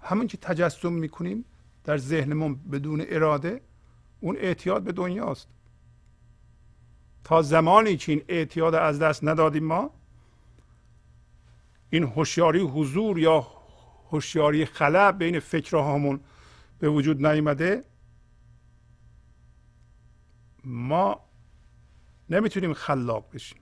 [0.00, 1.44] همون که تجسم می‌کنیم
[1.84, 3.60] در ذهنمون بدون اراده
[4.20, 5.48] اون اعتیاد به دنیاست.
[7.24, 9.90] تا زمانی که این اعتیاد از دست ندادیم ما
[11.90, 13.46] این هوشیاری حضور یا
[14.10, 16.20] هوشیاری خلا بین فکرهامون
[16.78, 17.84] به وجود نیامده
[20.64, 21.20] ما
[22.30, 23.58] نمی‌تونیم خلاق بشیم.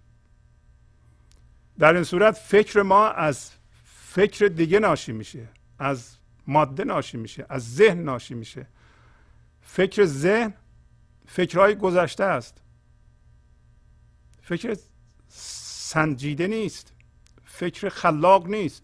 [1.79, 3.53] در این صورت فکر ما از
[3.85, 5.49] فکر دیگه ناشی میشه
[5.79, 6.18] از
[6.49, 8.67] ماده ناشی میشه از ذهن ناشی میشه.
[9.61, 10.55] فکر ذهن
[11.27, 12.63] فکرهای گذشته است.
[14.43, 14.79] فکر
[15.29, 16.93] سنجیده نیست.
[17.45, 18.83] فکر خلاق نیست.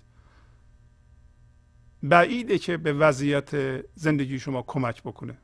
[2.03, 3.51] بعیده که به وضعیت
[3.95, 5.39] زندگی شما کمک بکنه.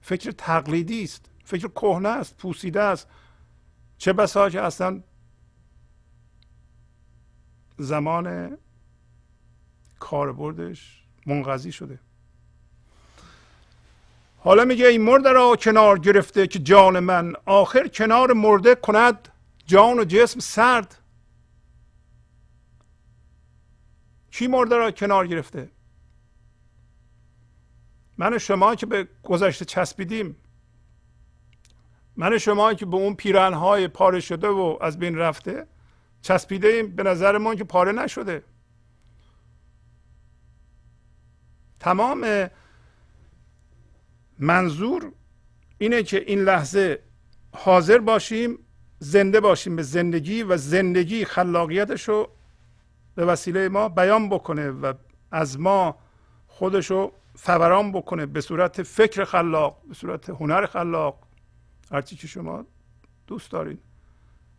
[0.00, 1.30] فکر تقلیدی است.
[1.44, 3.08] فکر کهنه است پوسیده است.
[3.98, 5.02] چه بسا که اصلا
[7.78, 8.58] زمان
[9.98, 11.98] کاربردش منقضی شده.
[14.38, 17.32] حالا میگه این مرده را کنار گرفته که جان من.
[17.46, 19.28] آخر کنار مرده کند
[19.66, 20.98] جان و جسم سرد.
[24.30, 25.70] کی مرده را کنار گرفته؟
[28.18, 30.36] من شما که به گذشته چسبیدیم.
[32.16, 35.66] من شما که به اون پیرنهای پاره شده و از بین رفته
[36.22, 38.44] چسبیده ایم به نظر ما که پاره نشده.
[41.82, 42.50] تمام
[44.38, 45.12] منظور
[45.78, 47.02] اینه که این لحظه
[47.54, 48.58] حاضر باشیم
[48.98, 52.28] زنده باشیم به زندگی و زندگی خلاقیتش رو
[53.14, 54.92] به وسیله ما بیان بکنه و
[55.30, 55.96] از ما
[56.46, 61.18] خودش رو فوران بکنه به صورت فکر خلاق به صورت هنر خلاق.
[61.92, 62.64] هرچی که شما
[63.26, 63.80] دوست دارید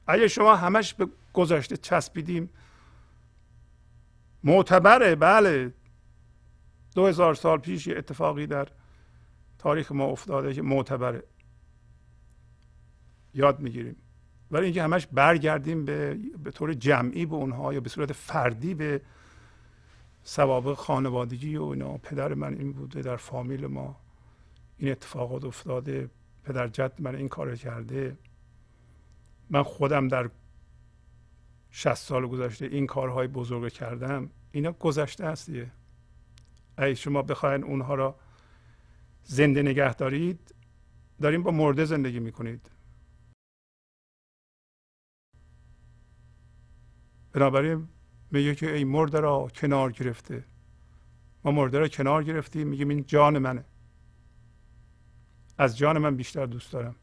[0.08, 2.50] اگه شما همش به گذشته چسبیدیم
[4.44, 5.74] معتبره بله.
[6.96, 8.68] دو هزار سال پیش یه اتفاقی در
[9.58, 11.24] تاریخ ما افتاده که معتبره.
[13.34, 13.96] یاد می‌گیریم.
[14.52, 19.02] ولی اینکه همش برگردیم به به طور جمعی به اونها یا به صورت فردی به
[20.24, 21.98] سوابق خانوادگی و اینا.
[21.98, 23.96] پدر من این بوده در فامیل ما
[24.78, 26.10] این اتفاقات افتاده
[26.44, 28.18] پدر جد من این کار کرده.
[29.50, 30.30] من خودم در
[31.72, 34.30] 60 سال گذشته این کارهای بزرگ کردم.
[34.52, 35.72] اینا گذشته است دیگه.
[36.78, 38.20] اگه شما بخواین اونها را
[39.24, 40.56] زنده نگه دارید
[41.22, 42.72] داریم با مرده زندگی می‌کنید.
[47.32, 47.88] بنابراین
[48.32, 50.46] میگه که ای مرده را کنار گرفته.
[51.44, 53.66] ما مرده را کنار گرفتیم میگیم این جان منه.
[55.58, 56.96] از جان من بیشتر دوست دارم.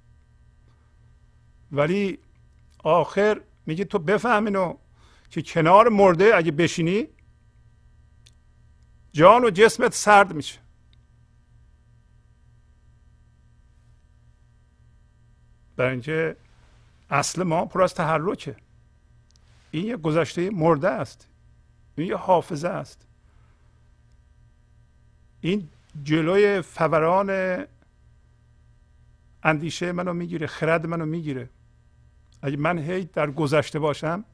[1.73, 2.19] ولی
[2.85, 4.77] آخر میگه تو بفهم اینو
[5.31, 7.09] که کنار مرده اگه بشینی
[9.13, 10.59] جان و جسمت سرد میشه.
[15.77, 16.37] برای اینکه
[17.11, 18.57] اصل ما پر از تحرکه.
[19.71, 21.29] این یه گذشته مرده است.
[21.97, 23.07] این یه حافظه است.
[25.41, 25.69] این
[26.03, 27.65] جلوی فوران
[29.43, 31.51] اندیشه منو می‌گیره خرد منو می‌گیره.
[32.43, 34.25] اگه من هی در گذشته باشم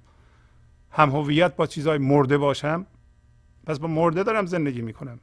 [0.91, 2.87] هم هویت با چیزهای مرده باشم
[3.67, 5.21] پس با مرده دارم زندگی می‌کنم.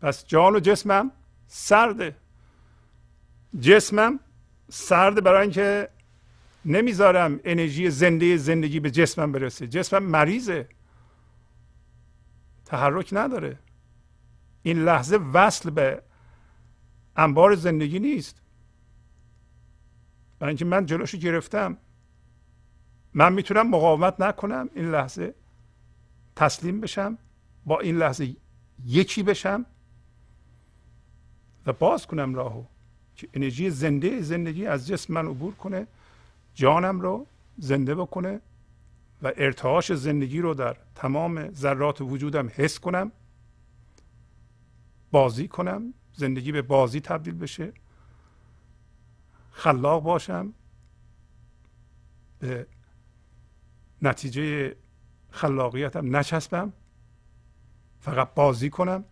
[0.00, 1.10] پس جان و جسمم
[1.46, 2.16] سرده.
[3.60, 4.20] جسمم
[4.68, 5.88] سرده برای اینکه
[6.64, 9.66] نمی‌ذارم انرژی زنده زندگی به جسمم برسه.
[9.66, 10.68] جسمم مریضه.
[12.64, 13.58] تحرک نداره.
[14.62, 16.02] این لحظه وصل به
[17.16, 18.42] انبار زندگی نیست.
[20.38, 21.76] برای اینکه من جلوشو گرفتم.
[23.14, 25.34] من می‌تونم مقاومت نکنم این لحظه
[26.36, 27.18] تسلیم بشم
[27.66, 28.36] با این لحظه
[28.84, 29.66] یکی بشم
[31.66, 32.64] و باز کنم راهو
[33.16, 35.86] که انرژی زنده زندگی از جسم من عبور کنه
[36.54, 37.26] جانم رو
[37.58, 38.40] زنده بکنه
[39.22, 43.12] و ارتعاش زندگی رو در تمام ذرات وجودم حس کنم
[45.10, 47.72] بازی کنم زندگی به بازی تبدیل بشه
[49.50, 50.54] خلاق باشم
[52.38, 52.66] به
[54.06, 54.76] نتیجه
[55.30, 56.72] خلاقیتم نچسبم
[58.00, 59.04] فقط بازی کنم.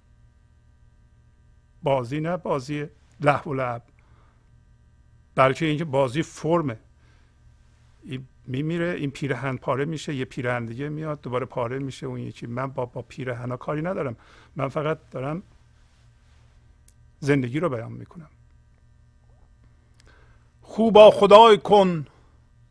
[1.82, 2.86] بازی نه بازی
[3.20, 3.82] لحو و لعب.
[5.34, 6.78] بلکه اینکه بازی فرمه.
[8.02, 12.06] این میمیره این پیرهن پاره میشه یه پیرهن دیگه میاد دوباره پاره میشه.
[12.06, 14.16] اون یکی من با با پیرهن کاری ندارم.
[14.56, 15.42] من فقط دارم
[17.20, 18.28] زندگی رو بیان می‌کنم.
[20.60, 22.06] خوبا خدای کن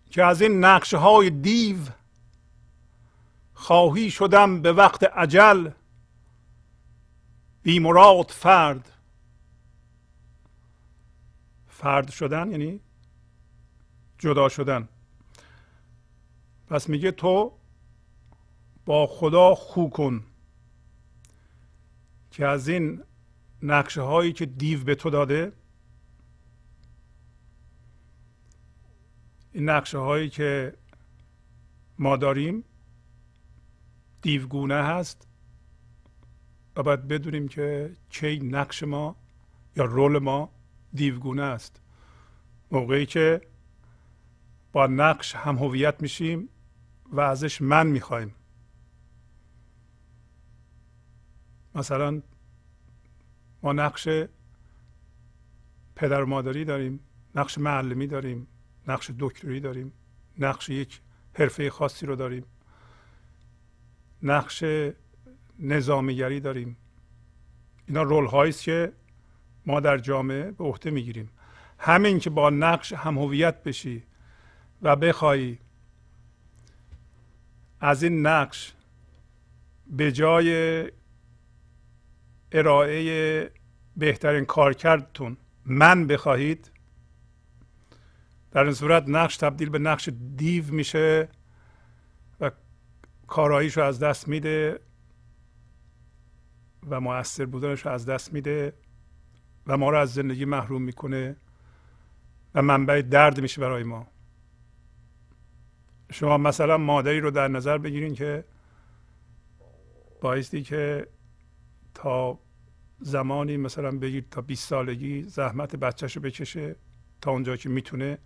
[0.10, 1.78] که از این نقشه های دیو
[3.62, 5.70] خواهی شدم به وقت عجل
[7.64, 8.92] بی مراد فرد.
[11.68, 12.80] فرد شدن یعنی
[14.18, 14.90] جدا شدن.
[16.68, 17.58] پس میگه تو
[18.86, 20.24] با خدا خو کن
[22.32, 23.04] که از این
[23.64, 25.54] نقشه هایی که دیو به تو داده
[29.52, 30.78] این نقشه هایی که
[32.00, 32.64] ما داریم
[34.22, 35.28] دیوگونه هست
[36.76, 39.16] و باید بدونیم که چه نقش ما
[39.76, 40.52] یا رول ما
[40.94, 41.82] دیوگونه است.
[42.72, 43.42] موقعی که
[44.72, 46.50] با نقش هم هویت میشیم
[47.12, 48.36] و ازش من می‌خوایم.
[51.76, 52.22] مثلا
[53.64, 54.08] ما نقش
[55.96, 57.00] پدر و مادری داریم
[57.36, 58.48] نقش معلمی داریم
[58.88, 59.94] نقش دکتری داریم
[60.40, 61.02] نقش یک
[61.34, 62.46] حرفه خاصی رو داریم.
[64.24, 64.64] نقش
[65.60, 66.78] نظامیگری داریم.
[67.88, 68.94] اینا رول است که
[69.66, 71.30] ما در جامعه به عهده می‌گیریم.
[71.80, 74.04] همین که با نقش هم هویت بشی
[74.82, 75.58] و بخوای
[77.80, 78.74] از این نقش
[79.88, 80.92] به جای
[82.52, 83.52] ارائه
[83.98, 86.72] بهترین کارکردتون من بخواهید
[88.52, 91.30] در این صورت نقش تبدیل به نقش دیو میشه.
[93.32, 94.80] کاراییش رو از دست میده
[96.90, 98.74] و موثر بودنش رو از دست میده
[99.68, 101.36] و ما رو از زندگی محروم می‌کنه
[102.56, 104.08] و منبع درد میشه برای ما.
[106.12, 108.44] شما مثلا مادری رو در نظر بگیرین که
[110.22, 111.08] بایستی که
[111.94, 112.40] تا
[113.00, 116.76] زمانی مثلا بگیر تا 20 سالگی زحمت بچهش رو بکشه
[117.22, 118.18] تا اونجا که می‌تونه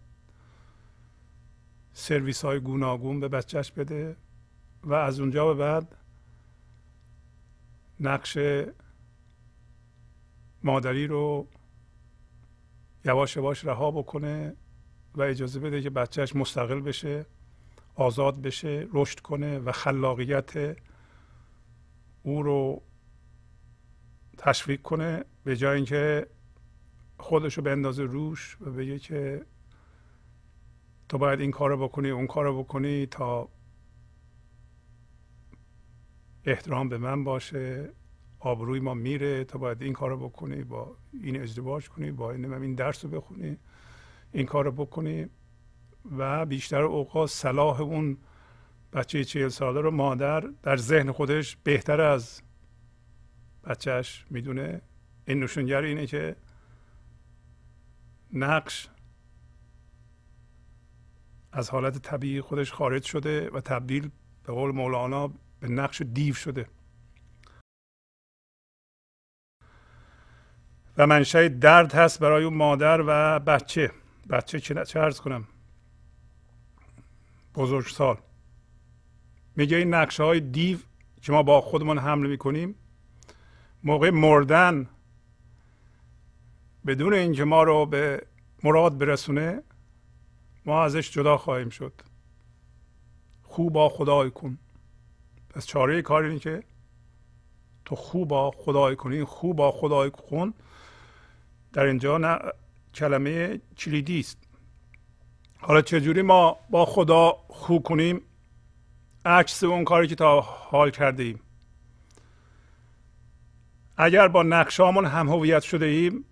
[1.93, 4.15] سرویس های گوناگون به بچهش بده.
[4.85, 5.95] و از اونجا به بعد
[7.99, 8.37] نقش
[10.63, 11.47] مادری رو
[13.05, 14.55] یواش یواش رها بکنه
[15.15, 17.25] و اجازه بده که بچهش مستقل بشه
[17.95, 20.77] آزاد بشه رشد کنه و خلاقیت
[22.23, 22.81] او رو
[24.37, 26.27] تشویق کنه به جای اینکه
[27.17, 29.45] خودش رو بندازه روش و بگه که
[31.09, 33.49] تو باید این کار رو بکنی اون کار رو بکنی تا
[36.45, 37.89] احترام به من باشه.
[38.39, 42.53] آبروی ما میره تا باید این کار رو بکنی با این ازدواج کنی با این
[42.53, 43.57] این درس رو بخونی
[44.31, 45.29] این کار رو بکنی
[46.17, 48.17] و بیشتر اوقات صلاح اون
[48.93, 52.41] بچه چهل ساله رو مادر در ذهن خودش بهتر از
[53.63, 54.81] بچهش می‌دونه.
[55.27, 56.35] این نشونگر اینه که
[58.33, 58.89] نقش
[61.51, 64.09] از حالت طبیعی خودش خارج شده و تبدیل
[64.43, 65.31] به قول مولانا
[65.65, 66.67] به نقش دیو شده.
[70.97, 73.91] و منشأ درد هست برای اون مادر و بچه.
[74.29, 75.47] بچه چه ارز کنم؟
[77.55, 78.17] بزرگسال
[79.55, 80.77] میگه این نقشه های دیو
[81.21, 82.75] که ما با خودمون حمله می‌کنیم
[83.83, 84.89] موقع مردن
[86.85, 88.27] بدون اینکه ما رو به
[88.63, 89.63] مراد برسونه
[90.65, 92.01] ما ازش جدا خواهیم شد.
[93.43, 94.59] خوب خدای کن.
[95.55, 96.63] پس چاره کار اینه که
[97.85, 100.53] تو خوب خدای کنی خوب خدای کن.
[101.73, 102.39] در اینجا نه
[102.93, 104.37] کلمه کلیدی است.
[105.57, 108.21] حالا چجوری ما با خدا خوب کنیم؟
[109.25, 111.39] عکس اون کاری که تا حال کرده ایم.
[113.97, 116.25] اگر با نقشه همون هم هویت شده ایم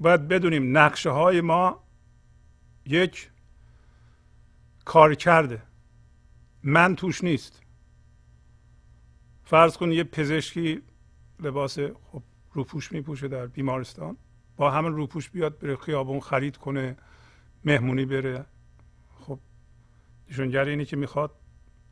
[0.00, 1.84] باید بدونیم نقشه های ما
[2.86, 3.30] یک
[4.84, 5.62] کار کرده
[6.62, 7.67] من توش نیست.
[9.48, 10.82] فرض کن یه پزشکی
[11.40, 12.22] لباس خب
[12.52, 14.16] روپوش میپوشه در بیمارستان
[14.56, 16.96] با همون روپوش بیاد بره خیابون خرید کنه
[17.64, 18.44] مهمونی بره.
[19.20, 19.38] خب
[20.30, 21.30] نشونگر اینه که می‌خواد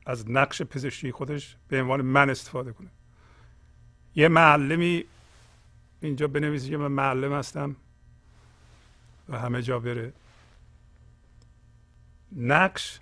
[0.06, 2.88] از نقش پزشکی خودش به عنوان من استفاده کنه.
[4.14, 5.04] یه معلمی
[6.00, 7.76] اینجا بنویسی که من معلم هستم
[9.28, 10.12] و همه جا بره.
[12.36, 13.00] نقش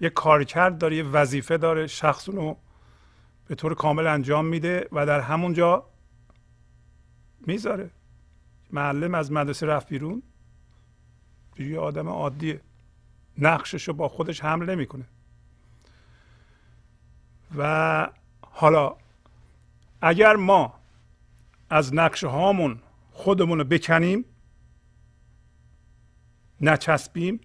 [0.00, 2.56] یه کارکرد داره یه وظیفه داره شخص رو
[3.48, 5.86] به طور کامل انجام میده و در همونجا
[7.46, 7.90] می‌ذاره
[8.70, 10.22] معلم از مدرسه رفت بیرون.
[11.58, 12.60] یه آدم عادیه.
[13.38, 15.04] نقشش رو با خودش حمل نمی‌کنه.
[17.56, 18.96] و حالا
[20.00, 20.74] اگر ما
[21.70, 22.80] از نقشه هامون
[23.12, 24.24] خودمون رو بکنیم
[26.60, 27.40] نچسبیم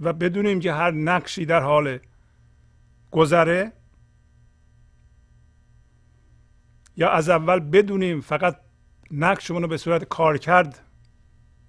[0.00, 1.98] و بدونیم که هر نقشی در حال
[3.10, 3.72] گذره
[6.96, 8.56] یا از اول بدونیم فقط
[9.10, 10.80] نقشمون رو به صورت کار کرد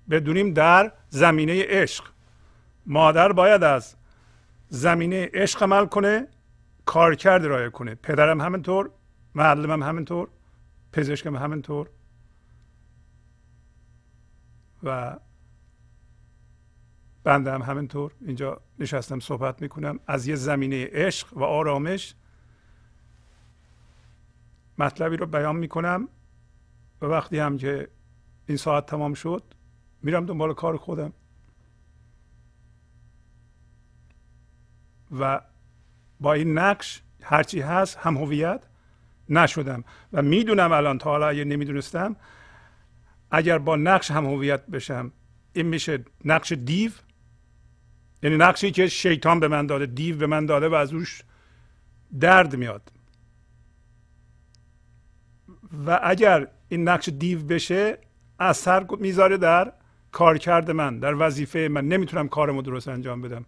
[0.10, 2.06] بدونیم در زمینه عشق.
[2.86, 3.96] مادر باید از
[4.70, 6.28] زمینه عشق عمل کنه
[6.86, 7.96] کارکرد رایه کنه.
[7.96, 8.90] پدرم همینطور
[9.36, 10.28] معلمم همینطور
[10.92, 11.90] پزشکم همینطور.
[14.84, 15.18] و
[17.24, 18.12] بنده هم همینطور.
[18.26, 20.00] اینجا نشستم صحبت می‌کنم.
[20.08, 22.16] از یه زمینه عشق و آرامش
[24.78, 26.08] مطلبی رو بیان می‌کنم.
[27.02, 27.88] و وقتی هم که
[28.48, 29.44] این ساعت تمام شد
[30.02, 31.14] میرم دنبال کار خودم.
[35.20, 35.42] و
[36.20, 38.68] با این نقش هرچی هست هم هویت
[39.30, 39.84] نشدم.
[40.14, 42.16] و می‌دونم الان تا حالا اگر نمی‌دونستم
[43.32, 45.12] اگر با نقش هم هویت بشم
[45.54, 46.92] این میشه نقش دیو.
[48.24, 51.24] یعنی نقشی که شیطان به من داده دیو به من داده و از روش
[52.20, 52.92] درد میاد.
[55.88, 57.98] و اگر این نقش دیو بشه
[58.40, 59.74] اثر می‌ذاره در
[60.12, 61.88] کارکرد من در وظیفه من.
[61.88, 63.46] نمی‌تونم کارمو درست انجام بدم.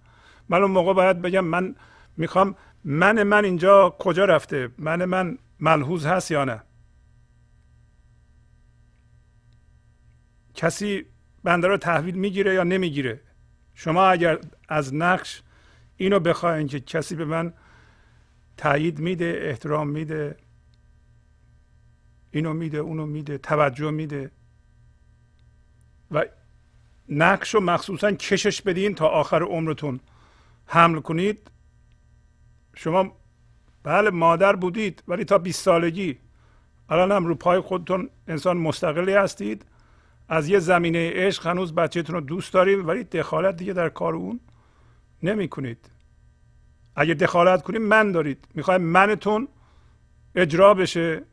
[0.49, 1.75] من اون موقع باید بگم من
[2.17, 6.63] می‌خوام من من اینجا کجا رفته؟ من من ملحوظ هست یا نه؟
[10.53, 11.05] کسی
[11.43, 13.21] بنده رو تحویل می‌گیره یا نمی‌گیره؟
[13.75, 15.43] شما اگر از نقش
[15.97, 17.53] اینو بخواین که کسی به من
[18.57, 20.37] تایید میده احترام میده
[22.35, 24.31] اینو میده اونو میده توجه میده.
[26.11, 26.25] و
[27.09, 29.99] نقش رو مخصوصا کشش بدین تا آخر عمرتون
[30.65, 31.51] حمل کنید.
[32.75, 33.11] شما
[33.83, 36.17] بله مادر بودید ولی تا 20 سالگی.
[36.89, 39.65] الان هم رو پای خودتون انسان مستقلی هستید.
[40.29, 44.39] از یه زمینه عشق هنوز بچهتون رو دوست داریم ولی دخالت دیگه در کار اون
[45.23, 45.89] نمی کنید
[46.95, 48.47] اگه دخالت کنید من دارید.
[48.53, 49.47] می‌خوایم منتون
[50.35, 51.23] اجرا بشه.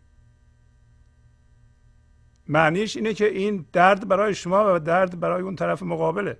[2.49, 6.39] معنیش اینه که این درد برای شما و درد برای اون طرف مقابله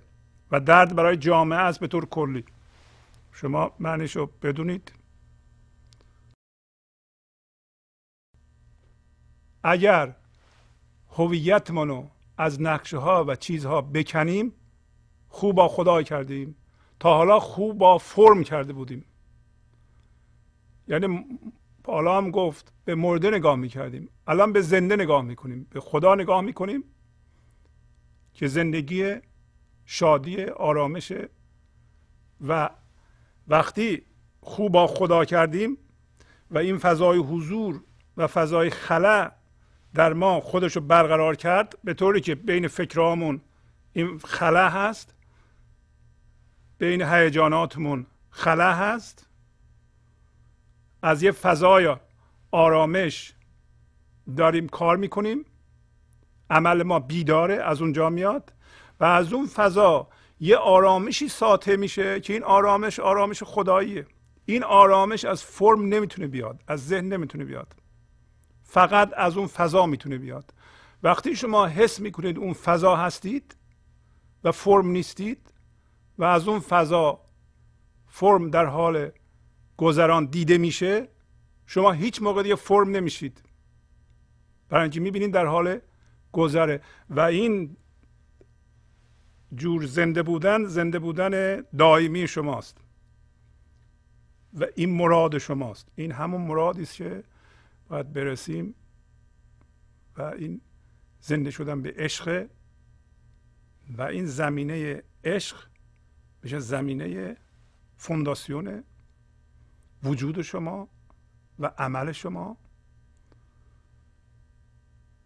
[0.51, 2.45] و درد برای جامعه است به طور کلی.
[3.31, 4.91] شما معنیش رو بدونید.
[9.63, 10.15] اگر
[11.09, 14.53] هویتمونو از نقشه ها و چیزها بکنیم
[15.29, 16.55] خوب با خدا کردیم.
[16.99, 19.05] تا حالا خوب با فرم کرده بودیم.
[20.87, 21.25] یعنی
[21.87, 24.09] حالا هم گفت به مرده نگاه می‌کردیم.
[24.27, 25.67] الان به زنده نگاه می‌کنیم.
[25.69, 26.83] به خدا نگاه می‌کنیم
[28.33, 29.15] که زندگی
[29.85, 31.13] شادی آرامش
[32.47, 32.69] و
[33.47, 34.05] وقتی
[34.41, 35.77] خوب با خدا کردیم
[36.51, 37.81] و این فضای حضور
[38.17, 39.31] و فضای خلا
[39.93, 43.41] در ما خودش رو برقرار کرد به طوری که بین فکرامون
[43.93, 45.15] این خلا هست
[46.77, 49.27] بین هیجاناتمون خلا هست.
[51.03, 51.95] از یه فضای
[52.51, 53.33] آرامش
[54.37, 55.45] داریم کار می‌کنیم.
[56.49, 58.53] عمل ما بیداره از اونجا میاد
[58.99, 60.07] و از اون فضا
[60.39, 64.05] یه آرامشی ساطع میشه که این آرامش آرامش خداییه.
[64.45, 67.75] این آرامش از فرم نمی‌تونه بیاد از ذهن نمی‌تونه بیاد.
[68.63, 70.53] فقط از اون فضا می‌تونه بیاد.
[71.03, 73.55] وقتی شما حس می‌کنید اون فضا هستید
[74.43, 75.53] و فرم نیستید
[76.17, 77.19] و از اون فضا
[78.07, 79.11] فرم در حال
[79.83, 81.07] گذران دیده میشه
[81.65, 83.41] شما هیچ موقع دیگه فرم نمیشید.
[84.69, 85.79] برای اینکه می‌بینید در حال
[86.31, 86.81] گذره.
[87.09, 87.77] و این
[89.55, 92.77] جور زنده بودن زنده بودن دائمی شماست.
[94.59, 95.87] و این مراد شماست.
[95.95, 97.23] این همون مرادی است که
[97.89, 98.75] باید برسیم
[100.17, 100.61] و این
[101.19, 102.47] زنده شدن به عشق
[103.97, 105.57] و این زمینه عشق
[106.43, 107.37] میشه زمینه
[107.97, 108.83] فونداسیون
[110.03, 110.87] وجود شما
[111.59, 112.57] و عمل شما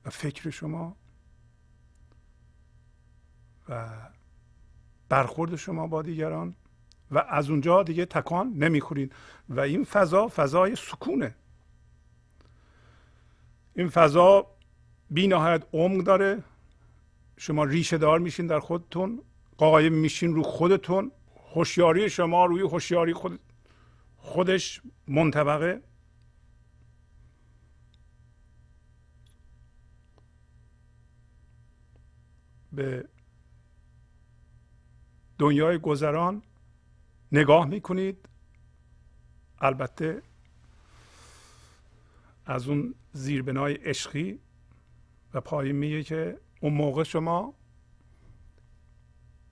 [0.06, 0.96] و فکر شما
[3.70, 3.90] و
[5.10, 6.56] برخورد شما با دیگران
[7.12, 9.16] و از اونجا دیگه تکان نمی‌خورید.
[9.50, 11.36] و این فضا فضای سکونه.
[13.76, 14.48] این فضا
[15.10, 16.44] بی نهایت عمق داره.
[17.38, 19.22] شما ریشه دار میشین در خودتون.
[19.58, 21.12] قایم میشین رو خودتون.
[21.54, 23.40] هوشیاری شما روی هوشیاری خود
[24.28, 25.82] خودش منطبقه.
[32.72, 33.08] به
[35.40, 36.42] دنیای گذران
[37.32, 38.30] نگاه می‌کنید.
[39.60, 40.22] البته
[42.46, 44.40] از اون زیربنای عشقی
[45.34, 47.54] و پایین میگه که اون موقع شما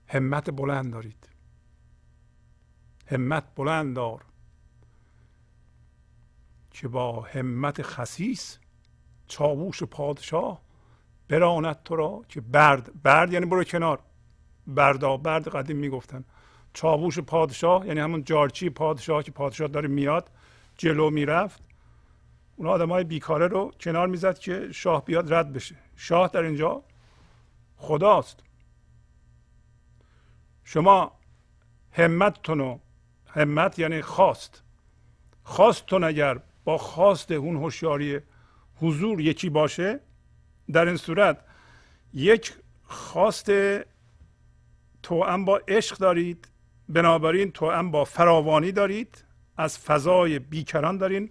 [0.08, 1.28] همت بلند دارید.
[3.06, 4.24] همت بلند دار.
[6.80, 8.58] که با همت خسیس
[9.28, 10.60] چاووش پادشاه
[11.28, 13.98] براند تو را که برد برد یعنی برو کنار.
[14.66, 16.24] بردا برد قدیم می‌گفتن.
[16.72, 20.30] چاووش پادشاه یعنی همون جارچی پادشاه که پادشاه داره میاد
[20.78, 21.62] جلو می‌رفت.
[22.56, 25.76] اون آدم های بیکاره رو کنار می‌زد که شاه بیاد رد بشه.
[25.96, 26.82] شاه در اینجا
[27.76, 28.42] خداست.
[30.64, 31.12] شما
[31.92, 32.80] همتتون
[33.26, 34.62] همت یعنی خواست.
[35.42, 38.20] خواستتون اگر با خواست اون هوشیاری
[38.76, 40.00] حضور یکی باشه
[40.72, 41.38] در این صورت
[42.14, 42.52] یک
[42.84, 43.50] خواست
[45.02, 46.48] توأم با عشق دارید
[46.88, 49.24] بنابراین توأم با فراوانی دارید
[49.56, 51.30] از فضای بیکران دارین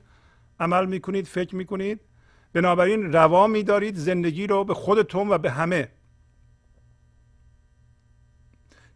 [0.60, 2.00] عمل می‌کنید فکر می‌کنید
[2.54, 5.92] بنابراین روا میدارید زندگی رو به خودتون و به همه.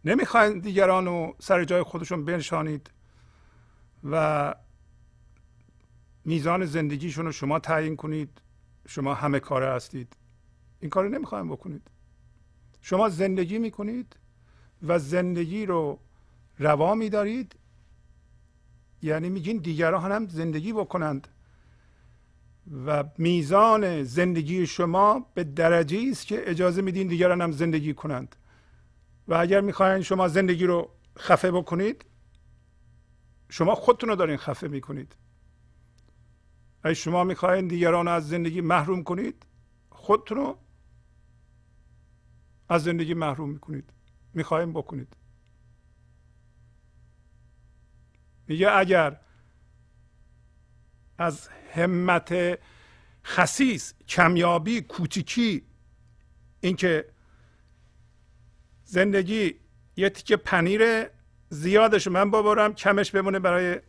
[0.04, 2.90] نمی‌خواین دیگران رو سر جای خودشون بنشانید
[4.04, 4.54] و
[6.24, 8.40] میزان زندگیشون رو شما تعیین کنید.
[8.88, 10.16] شما همه کاره هستید.
[10.80, 11.90] این کار نمی‌خوایم بکنید.
[12.80, 14.16] شما زندگی می‌کنید
[14.82, 15.98] و زندگی رو
[16.58, 17.56] روا میدارید.
[19.02, 21.28] یعنی میگین دیگران هم زندگی بکنند.
[22.86, 28.36] و میزان زندگی شما به درجه است که اجازه میدین دیگران هم زندگی کنند.
[29.28, 32.04] و اگر می‌خواین شما زندگی رو خفه بکنید
[33.48, 35.16] شما خودتون رو دارین خفه می‌کنید.
[36.82, 39.46] اگه شما می‌خواین دیگران از زندگی محروم کنید؟
[39.90, 40.58] خودتون رو
[42.68, 43.92] از زندگی محروم می‌کنید.
[44.34, 45.16] می‌خوایم بکنید.
[48.46, 49.20] میگه اگر
[51.18, 52.58] از همت
[53.24, 55.66] خسیس کمیابی کوچیکی
[56.60, 57.12] اینکه
[58.84, 59.54] زندگی
[59.96, 61.06] یه تیکه پنیر
[61.48, 63.80] زیادش من ببرم کمش بمونه برای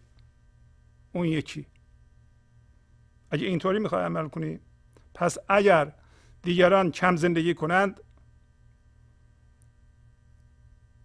[1.14, 1.66] اون یکی.
[3.32, 4.60] اگه اینطوری می‌خوای عمل کنی.
[5.14, 5.94] پس اگر
[6.42, 8.02] دیگران کم زندگی کنند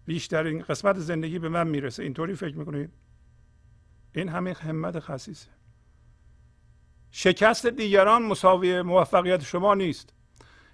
[0.05, 2.03] بیشترین قسمت زندگی به من می‌رسه.
[2.03, 2.93] اینطوری فکر می‌کنید
[4.15, 5.49] این همین همت خصیصه.
[7.11, 10.13] شکست دیگران مساوی موفقیت شما نیست.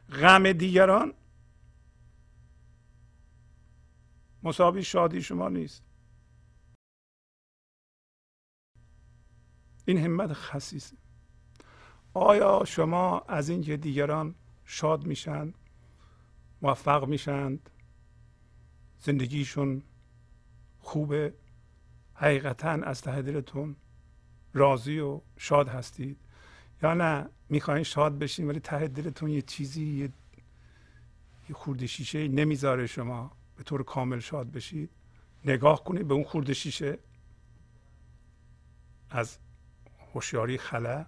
[0.10, 1.14] غم دیگران
[4.43, 5.84] مساوی شادی شما نیست.
[9.86, 10.97] این همت خصیصه.
[12.14, 14.36] آیا شما از اینکه دیگران
[14.66, 15.53] شاد میشن
[16.61, 17.70] موفق میشند
[18.99, 19.84] زندگیشون
[20.80, 21.34] خوبه
[22.14, 23.76] حقیقتا از ته دلتون
[24.53, 26.18] راضی و شاد هستید؟
[26.84, 30.09] یا نه می‌خواین شاد بشین ولی ته دلتون یه چیزی یه,
[31.49, 34.89] یه خورده شیشه نمی‌ذاره شما به طور کامل شاد بشید؟
[35.45, 36.99] نگاه کنید به اون خورده شیشه
[39.09, 39.38] از
[40.14, 41.05] هوشیاری خلا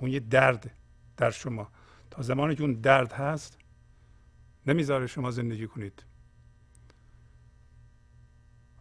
[0.00, 0.70] اون یه درد
[1.16, 1.68] در شما.
[2.10, 3.58] تا زمانی که اون درد هست
[4.66, 6.04] نمی‌ذاره شما زندگی کنید.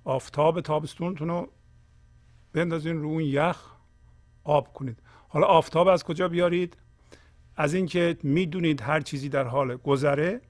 [0.03, 1.51] آفتاب تابستونتون رو
[2.53, 3.71] بندازین رو اون یخ
[4.43, 5.01] آب کنید.
[5.29, 6.77] حالا آفتاب از کجا بیارید؟
[7.55, 10.41] از اینکه می‌دونید هر چیزی در حال گذره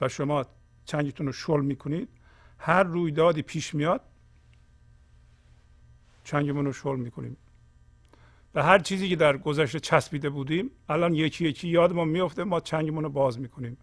[0.00, 0.46] و شما
[0.84, 2.08] چنگتون رو شل می‌کنید
[2.58, 4.00] هر رویدادی پیش میاد
[6.24, 7.36] چنگمون رو شل می‌کنیم.
[8.56, 13.04] و هر چیزی که در گذشته چسبیده بودیم الان یکی یکی یادمون میفته ما چنگمون
[13.04, 13.78] رو باز می‌کنیم.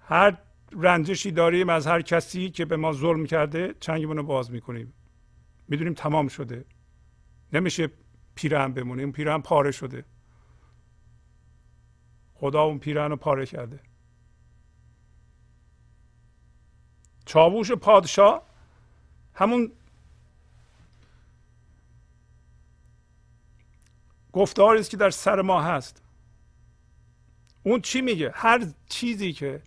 [0.00, 0.38] هر
[0.72, 4.92] رنجشی داریم از هر کسی که به ما ظلم کرده چنگمون رو باز می‌کنیم.
[5.68, 6.64] می‌دونیم تمام شده.
[7.52, 7.90] نمیشه
[8.34, 10.04] پیرهن بمونیم پیرهن پاره شده.
[12.34, 13.80] خدا اون پیرهن رو پاره کرده.
[17.24, 18.42] چاووش پادشاه
[19.34, 19.72] همون
[24.36, 26.02] گفتاری است که در سر ما هست.
[27.62, 29.62] اون چی میگه؟ هر چیزی که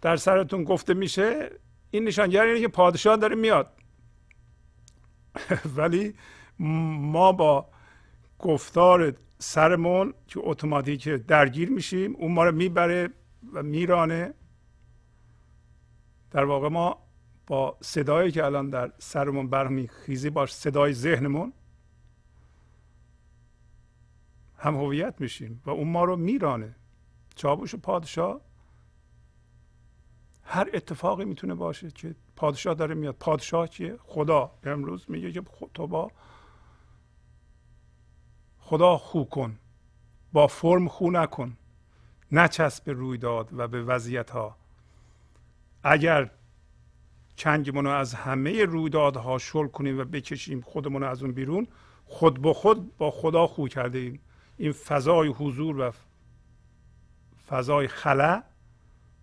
[0.00, 1.50] در سرتون گفته میشه
[1.90, 3.72] این نشانگر اینه که پادشاه داره میاد.
[5.76, 6.14] ولی
[6.58, 7.68] ما با
[8.38, 13.08] گفتار سرمون که اتوماتیک درگیر میشیم اون ما رو می‌بره
[13.52, 14.34] و میرانه.
[16.30, 16.98] در واقع ما
[17.46, 21.52] با صدایی که الان در سرمون برمیخیزی با صدای ذهنمون
[24.58, 26.76] هم هویت میشیم و اون ما رو میرانه.
[27.34, 28.40] چابوش پادشاه
[30.42, 33.16] هر اتفاقی می‌تونه باشه که پادشاه داره میاد.
[33.20, 34.50] پادشاه چیه؟ خدا.
[34.64, 35.42] امروز میگه که
[35.74, 36.10] تو با
[38.58, 39.58] خدا خو کن.
[40.32, 41.56] با فرم خو نکن.
[42.32, 44.56] نچسب به رویداد و به وضعیت ها
[45.82, 46.30] اگر
[47.36, 51.66] چنگمون رو از همه رویدادها شل کنیم و بکشیم خودمون از اون بیرون
[52.06, 54.20] خود به خود با خدا خو کرده ایم
[54.58, 55.92] این فضای حضور و
[57.48, 58.42] فضای خلا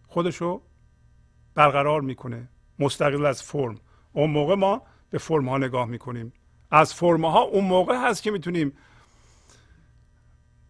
[0.07, 0.61] خودشو
[1.55, 3.79] برقرار می‌کنه مستقل از فرم.
[4.13, 6.33] اون موقع ما به فرم ها نگاه می‌کنیم.
[6.71, 8.73] از فرم ها اون موقع هست که می‌تونیم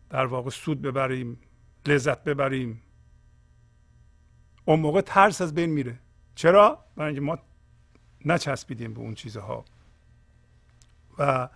[0.10, 1.40] در واقع سود ببریم
[1.86, 2.82] لذت ببریم.
[4.66, 6.00] اون موقع ترس از بین میره.
[6.36, 7.38] چرا؟ برای اینکه ما
[8.26, 9.66] نچسبیدیم به اون چیزها.
[11.18, 11.50] و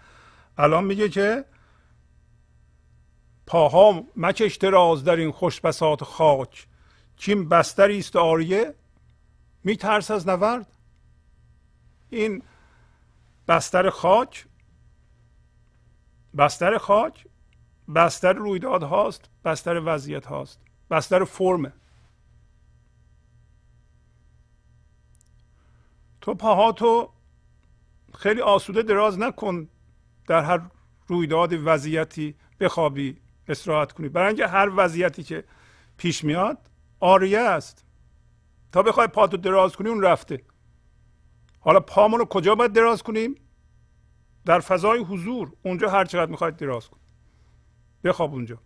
[0.58, 1.46] الان میگه که
[3.50, 6.68] پاها مکش دراز در این خوش بساط خاک.
[7.18, 8.76] کیم بستری است آریه؟
[9.64, 10.68] میترس از نورد؟
[12.10, 12.44] این
[13.48, 14.48] بستر خاک؟
[16.38, 17.28] بستر خاک؟
[17.96, 20.60] بستر رویداد هاست بستر وضعیت هاست.
[20.92, 21.74] بستر فرمه.
[26.22, 27.10] تو پاهاتو
[28.14, 29.68] خیلی آسوده دراز نکن
[30.28, 30.62] در هر
[31.08, 33.18] رویداد وضعیتی بخوابی.
[33.50, 34.10] استراحت کنی.
[34.10, 35.44] برای اینکه هر وضعیتی که
[35.98, 36.58] پیش میاد
[37.00, 37.86] آریه است.
[38.72, 40.44] تا بخوای پاتو دراز کنی اون رفته.
[41.60, 43.36] حالا پامون رو کجا باید دراز کنیم؟
[44.46, 45.54] در فضای حضور.
[45.64, 47.00] اونجا هر چقدر می‌خواید دراز کن
[48.04, 48.58] بخواب اونجا.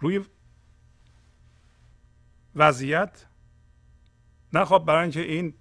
[0.00, 0.24] روی
[2.54, 3.26] وضعیت.
[4.52, 5.54] نخواب برای اینکه این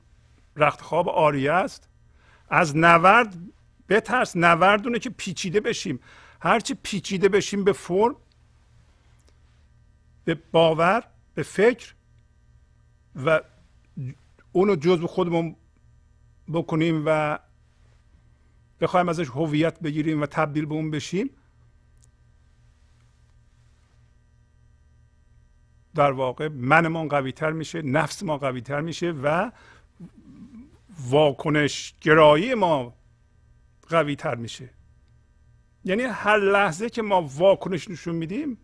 [0.55, 1.89] رخت خواب آریه است.
[2.49, 3.35] از نورد
[3.89, 5.99] بترس نوردونه که پیچیده بشیم.
[6.41, 8.15] هرچی پیچیده بشیم به فرم
[10.25, 11.03] به باور
[11.35, 11.93] به فکر
[13.25, 13.41] و
[14.51, 15.55] اونو جزو خودمون
[16.53, 17.39] بکنیم و
[18.81, 21.29] بخوایم ازش هویت بگیریم و تبدیل به اون بشیم.
[25.95, 29.51] در واقع منمان قوی تر میشه نفس ما قوی تر میشه و
[31.09, 32.93] واکنش گرایی ما
[33.89, 34.69] قوی تر میشه.
[35.85, 38.57] یعنی هر لحظه که ما واکنش نشون میدیم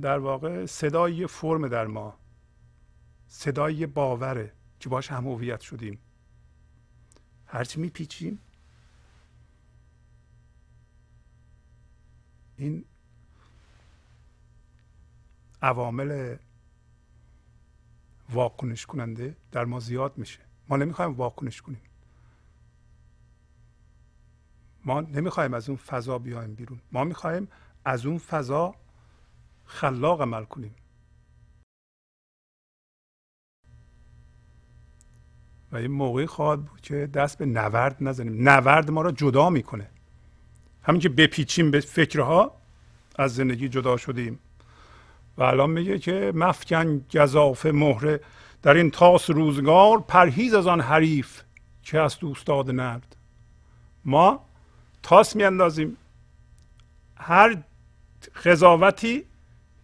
[0.00, 2.18] در واقع صدای فرم در ما
[3.26, 5.98] صدای باوره که باش هم هویت شدیم.
[7.46, 8.38] هرچی میپیچیم
[12.56, 12.84] این
[15.62, 16.36] عوامل
[18.30, 20.49] واکنش کننده در ما زیاد میشه.
[20.70, 21.80] ما نمی‌خوایم واکنش کنیم.
[24.84, 26.80] ما نمی‌خوایم از اون فضا بیایم بیرون.
[26.92, 27.48] ما می‌خوایم
[27.84, 28.74] از اون فضا
[29.64, 30.74] خلاق عمل کنیم.
[35.72, 38.48] و این موقعی خواهد بود که دست به نورد نزنیم.
[38.48, 39.90] نورد ما را جدا می‌کنه.
[40.82, 42.60] همین که بپیچیم به فکرها
[43.16, 44.38] از زندگی جدا شدیم.
[45.36, 48.20] و الان میگه که مفکن گذاف مهره
[48.62, 51.42] در این تاس روزگار پرهیز از آن حریف
[51.82, 53.16] که از دوستاد نرد
[54.04, 54.44] ما
[55.02, 55.96] تاس میاندازیم.
[57.16, 57.56] هر
[58.44, 59.24] قضاوتی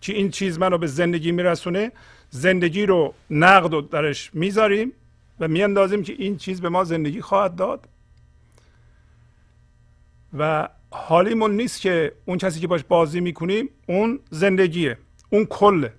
[0.01, 1.93] که این چیز منو به زندگی میرسونه
[2.31, 4.93] زندگی رو نقد و درش می‌ذاریم
[5.40, 7.89] و میاندازیم که این چیز به ما زندگی خواهد داد.
[10.39, 14.98] و حالیمون نیست که اون کسی که باش بازی می‌کنیم اون زندگیه
[15.31, 15.93] اون کله.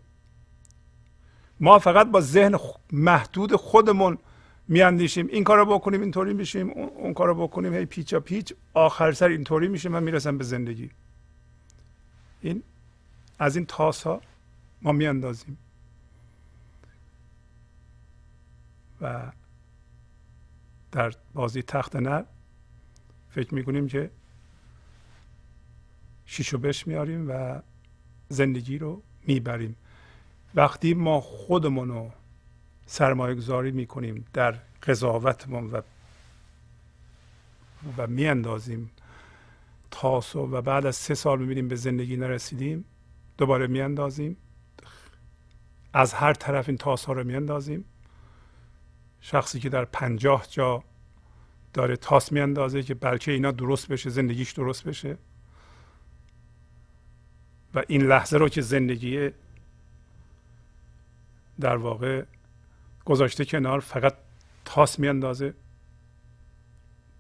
[1.59, 2.59] ما فقط با ذهن
[2.91, 4.17] محدود خودمون
[4.67, 5.27] میاندیشیم.
[5.27, 9.89] این کارو بکنیم اینطوری میشیم اون کارو بکنیم هی پیچا پیچ آخر سر اینطوری میشه
[9.89, 10.89] من می‌رسم به زندگی.
[12.41, 12.63] این
[13.39, 14.21] از این تاس ها
[14.81, 15.57] ما میاندازیم.
[19.01, 19.31] و
[20.91, 22.23] در بازی تخت نر
[23.29, 24.09] فکر می‌کنیم که
[26.25, 27.61] شیشو بش میاریم و
[28.29, 29.75] زندگی رو می‌بریم.
[30.57, 32.11] وقتی ما خودمون رو
[32.85, 34.51] سرمایه گذاری می‌کنیم در
[34.83, 35.81] قضاوتمون و
[37.97, 38.91] و میاندازیم
[39.91, 42.85] تاسو و بعد از سه سال می‌بینیم به زندگی نرسیدیم
[43.37, 44.37] دوباره میاندازیم.
[45.93, 47.85] از هر طرف این تاس ها رو میاندازیم.
[49.21, 50.83] شخصی که در پنجاه جا
[51.73, 55.17] داره تاس میاندازه که بلکه اینا درست بشه زندگیش درست بشه.
[57.75, 59.31] و این لحظه رو که زندگی
[61.59, 62.23] در واقع
[63.05, 64.13] گذاشته کنار فقط
[64.65, 65.53] تاس میاندازه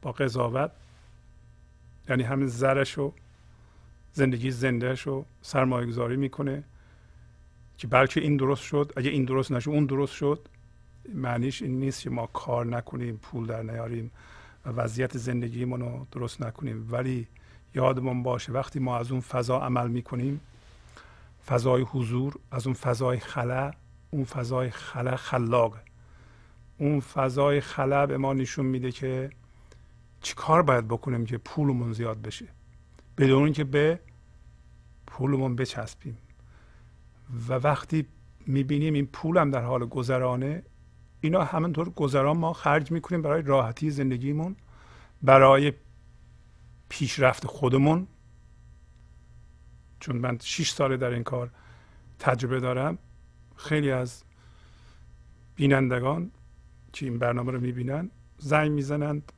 [0.01, 0.71] با قضاوت.
[2.09, 3.13] یعنی همین زرش و
[4.13, 6.63] زندگی زندهش رو سرمایه گذاری می‌کنه
[7.77, 8.93] که بلکه این درست شد.
[8.95, 10.47] اگه این درست نشد اون درست شد.
[11.13, 14.11] معنیش این نیست که ما کار نکنیم پول در نیاریم
[14.65, 16.87] و وضعیت زندگیمون رو درست نکنیم.
[16.91, 17.27] ولی
[17.75, 20.41] یادمون باشه وقتی ما از اون فضا عمل می‌کنیم
[21.47, 23.71] فضای حضور از اون فضای خلا
[24.09, 25.77] اون فضای خلا خلاق.
[26.77, 29.29] اون فضای خلا به ما نشون میده که
[30.21, 32.47] چی کار باید بکنیم که پولمون زیاد بشه.
[33.17, 33.99] بدون اینکه به
[35.07, 36.17] پولمون بچسبیم.
[37.49, 38.07] و وقتی
[38.47, 40.63] می‌بینیم این پولم در حال گذرانه
[41.21, 44.55] اینا همینطور گذران ما خرج می‌کنیم برای راحتی زندگیمون
[45.21, 45.73] برای
[46.89, 48.07] پیشرفت خودمون.
[49.99, 51.51] چون من 6 ساله در این کار
[52.19, 52.97] تجربه دارم.
[53.57, 54.23] خیلی از
[55.55, 56.31] بینندگان
[56.93, 59.31] که این برنامه رو می‌بینن زنگ می‌زنند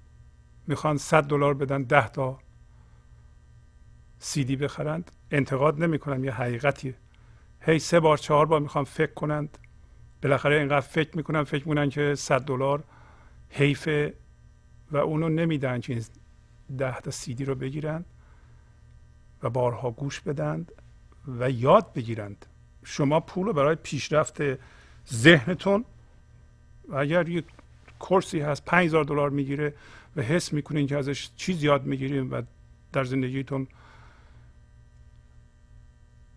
[0.67, 2.39] می‌خوان 100 دلار بدن 10 تا
[4.19, 5.11] سیدی بخرند.
[5.31, 6.95] انتقاد نمی‌کنم یه حقیقتیه.
[7.61, 9.57] هی سه بار چهار بار می‌خوام فکر کنند.
[10.23, 12.83] بالاخره اینقدر فکر می‌کنن فکر می‌کنن که 100 دلار
[13.49, 14.13] حیفه
[14.91, 16.01] و اونو نمیدن که
[16.77, 18.05] ده تا سیدی رو بگیرند
[19.43, 20.71] و بارها گوش بدند
[21.27, 22.45] و یاد بگیرند.
[22.83, 24.41] شما پول رو برای پیشرفت
[25.13, 25.85] ذهنتون
[26.87, 27.45] و اگر یک
[27.99, 29.73] کورسی هست 5000 دلار می‌گیره
[30.15, 32.41] و حس می‌کنین که ازش چیز یاد می‌گیریم و
[32.93, 33.67] در زندگیتون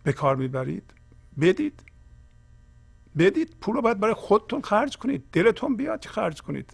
[0.03, 0.93] به کار می‌برید
[1.41, 1.83] بدید.
[3.17, 3.55] بدید.
[3.61, 5.23] پول رو باید برای خودتون خرج کنید.
[5.31, 6.73] دلتون بیاد که خرج کنید.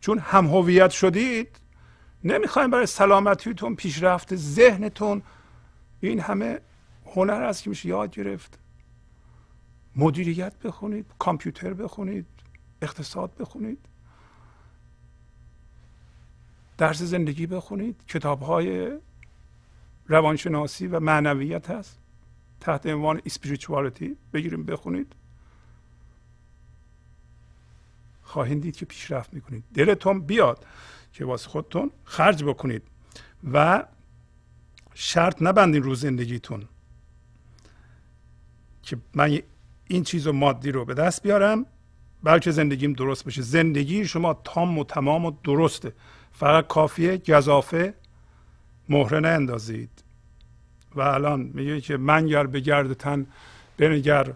[0.00, 1.56] چون هم هویت شدید
[2.24, 5.22] نمی‌خوایم برای سلامتیتون پیشرفت ذهنتون
[6.00, 6.60] این همه
[7.06, 8.58] هنر است که میشه یاد گرفت.
[9.96, 12.26] مدیریت بخونید کامپیوتر بخونید
[12.82, 13.78] اقتصاد بخونید.
[16.78, 18.06] درس زندگی بخونید.
[18.06, 18.98] کتاب های
[20.06, 21.98] روانشناسی و معنویت هست.
[22.60, 25.12] تحت عنوان اسپریچوالتی بگیریم بخونید.
[28.22, 29.64] خواهید دید که پیشرفت می‌کنید.
[29.74, 30.66] دلتون بیاد
[31.12, 32.82] که واسه خودتون خرج بکنید
[33.52, 33.86] و
[34.94, 36.68] شرط نبندین رو زندگیتون.
[38.82, 39.42] که من
[39.92, 41.66] این چیز مادی رو به دست بیارم.
[42.22, 43.42] بلکه زندگیم درست بشه.
[43.42, 45.92] زندگی شما تام و تمام و درسته.
[46.32, 47.94] فقط کافیه گذافه
[48.88, 50.04] مهره نندازید.
[50.94, 53.26] و الان میگه که منگر به گرد تن
[53.76, 54.32] بنگر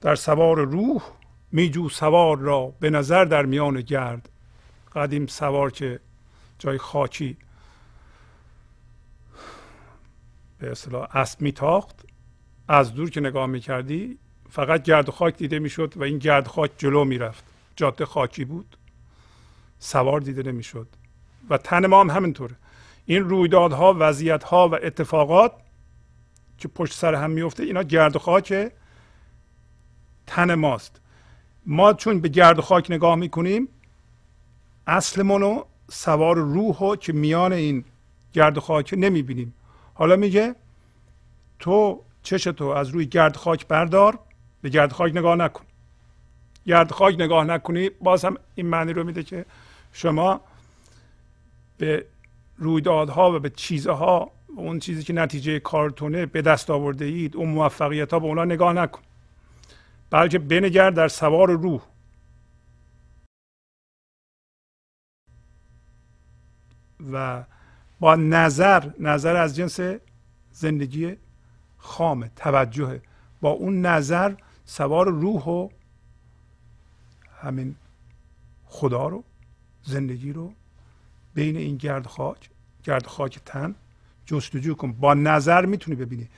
[0.00, 1.02] در سوار روح
[1.52, 4.28] میجو سوار را به نظر در میان گرد.
[4.94, 6.00] قدیم سوار که
[6.58, 7.36] جای خاکی
[10.58, 12.06] به اصطلاح اسب میتاخت.
[12.68, 14.18] از دور که نگاه می‌کردی
[14.50, 17.44] فقط گرد و خاک دیده می‌شد و این گرد خاک جلو می‌رفت.
[17.76, 18.76] جاده خاکی بود.
[19.78, 20.88] سوار دیده نمی‌شد.
[21.50, 22.56] و تن ما هم همینطوره.
[23.06, 25.52] این رویدادها وضعیتها و اتفاقات
[26.58, 28.72] که پشت سر هم میفته اینا گرد و خاک
[30.26, 31.00] تن ماست.
[31.66, 33.68] ما چون به گرد و خاک نگاه می‌کنیم
[34.86, 37.84] اصلمون رو سوار روح که میان این
[38.32, 39.54] گرد و خاک نمی‌بینیم.
[39.94, 40.54] حالا میگه
[41.58, 44.18] تو چشتو از روی گرد خاک بردار
[44.62, 45.64] به گرد خاک نگاه نکن.
[46.66, 49.44] گرد خاک نگاه نکنی باز هم این معنی رو میده که
[49.92, 50.40] شما
[51.78, 52.06] به
[52.56, 57.48] رویدادها و به چیزها و اون چیزی که نتیجه کارتونه به دست آورده اید اون
[57.48, 59.02] موفقیت ها به اونا نگاه نکن.
[60.10, 61.82] بلکه بنگر در سوار روح.
[67.12, 67.44] و
[68.00, 69.80] با نظر نظر از جنس
[70.52, 71.16] زندگی
[71.78, 73.00] خامه توجه.
[73.40, 74.34] با اون نظر
[74.70, 75.68] سوار روح و
[77.42, 77.76] همین
[78.64, 79.24] خدا رو
[79.82, 80.52] زندگی رو
[81.34, 82.50] بین این گرد خاک
[82.84, 83.74] گرد خاک تن
[84.26, 84.92] جستجو کن.
[84.92, 86.28] با نظر می‌تونی ببینی.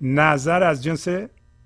[0.00, 1.08] نظر از جنس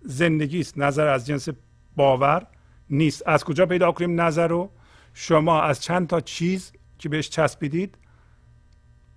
[0.03, 1.49] زندگی است نظر از جنس
[1.97, 2.47] باور
[2.91, 3.23] نیست.
[3.27, 4.71] از کجا پیدا کنیم نظر رو؟
[5.15, 7.99] شما از چند تا چیز که بهش چسبیدید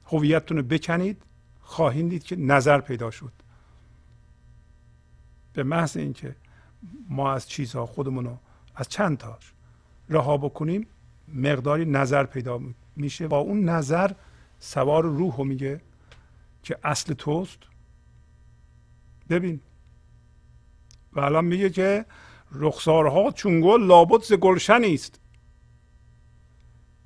[0.05, 1.23] هویتتون رو بکنید
[1.61, 3.31] خواهید دید که نظر پیدا شد.
[5.53, 6.35] به محض اینکه
[7.09, 8.37] ما از چیزها خودمون رو
[8.75, 9.53] از چند تاش
[10.09, 10.87] رها بکنیم
[11.33, 12.59] مقداری نظر پیدا
[12.95, 14.11] میشه با اون نظر
[14.59, 15.81] سوار روح رو میگه
[16.63, 17.59] که اصل توست.
[19.29, 19.59] ببین.
[21.13, 22.05] و الان میگه که
[22.51, 25.19] رخسارها چون گل لابد ز گلشنی است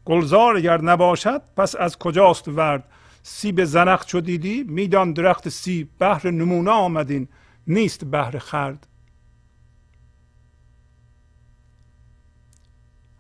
[0.06, 2.84] گلزار اگر نباشد پس از کجاست ورد؟
[3.24, 7.28] سیب زنخ چو دیدی میدان درخت سیب بهر نمونه آمدین
[7.68, 8.88] نیست بهر خرد.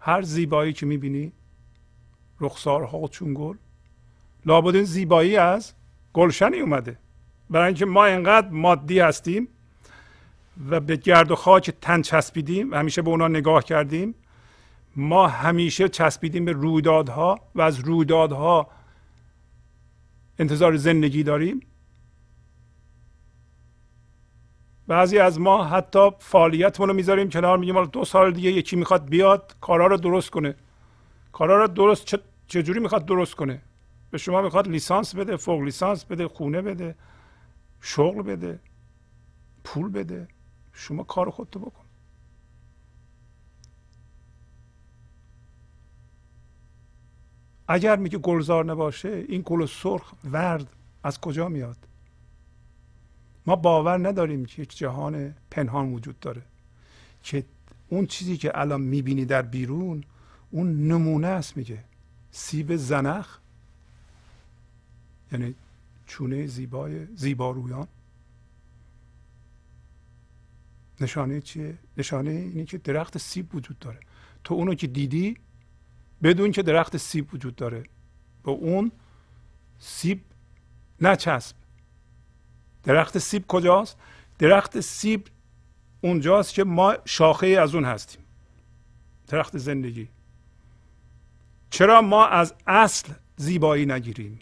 [0.05, 1.31] هر زیبایی که می‌بینی
[2.39, 3.55] رخسارها چون گل.
[4.45, 5.73] لابد این زیبایی از
[6.13, 6.97] گلشنی اومده.
[7.49, 9.47] برای اینکه ما اینقدر مادی هستیم
[10.69, 14.15] و به گرد و خاک تن چسبیدیم و همیشه به اونا نگاه کردیم
[14.95, 18.67] ما همیشه چسبیدیم به رویدادها و از رویدادها
[20.39, 21.61] انتظار زندگی داریم.
[24.87, 29.55] بعضی از ما حتی فعالیتمون رو می‌ذاریم کنار میگیم دو سال دیگه یکی می‌خواد بیاد
[29.61, 30.55] کارا رو درست کنه.
[31.31, 32.15] کارا رو درست
[32.47, 33.61] چجوری می‌خواد درست کنه؟
[34.11, 36.95] به شما می‌خواد لیسانس بده فوق لیسانس بده خونه بده
[37.81, 38.59] شغل بده
[39.63, 40.27] پول بده.
[40.73, 41.83] شما کار خودتو بکن.
[47.67, 51.77] اگر میگه گلزار نباشه این گل سرخ ورد از کجا میاد؟
[53.45, 56.41] ما باور نداریم که یک جهان پنهان وجود داره.
[57.23, 57.45] که
[57.89, 60.03] اون چیزی که الان می‌بینی در بیرون
[60.51, 61.83] اون نمونه است میگه.
[62.31, 63.39] سیب زنخ
[65.31, 65.55] یعنی
[66.05, 67.87] چونه زیبای زیبارویان
[71.01, 73.99] نشانه چیه؟ نشانه اینه که درخت سیب وجود داره.
[74.43, 75.37] تو اونو که دیدی
[76.23, 77.83] بدون که درخت سیب وجود داره
[78.43, 78.91] به اون
[79.79, 80.21] سیب
[81.01, 81.55] نچسب.
[82.83, 83.97] درخت سیب کجاست؟
[84.39, 85.27] درخت سیب
[86.01, 88.21] اونجاست که ما شاخه از اون هستیم.
[89.27, 90.07] درخت زندگی.
[91.69, 94.39] چرا ما از اصل زیبایی نگیریم؟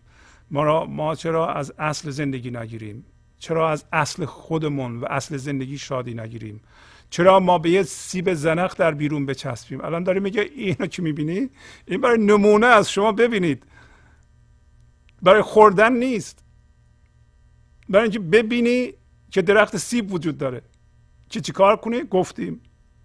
[0.52, 3.06] ما, ما چرا از اصل زندگی نگیریم؟
[3.40, 6.62] چرا از اصل خودمون و اصل زندگی شادی نگیریم؟
[7.10, 11.50] چرا ما به یه سیب زنخ در بیرون بچسبیم؟ الان داری میگه اینو که می‌بینی؟
[11.86, 13.64] این برای نمونه از شما ببینید.
[15.22, 16.41] برای خوردن نیست.
[17.92, 18.94] برای اینکه ببینی
[19.32, 20.62] که درخت سیب وجود داره.
[21.30, 22.62] چی چی کار کنی؟ گفتیم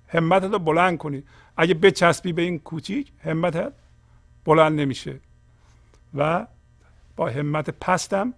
[0.09, 1.25] همتت رو بلند کنی.
[1.57, 3.73] اگه بچسبی به این کوچیک همتت
[4.45, 5.21] بلند نمیشه.
[6.15, 6.47] و
[7.17, 8.35] با همت پستم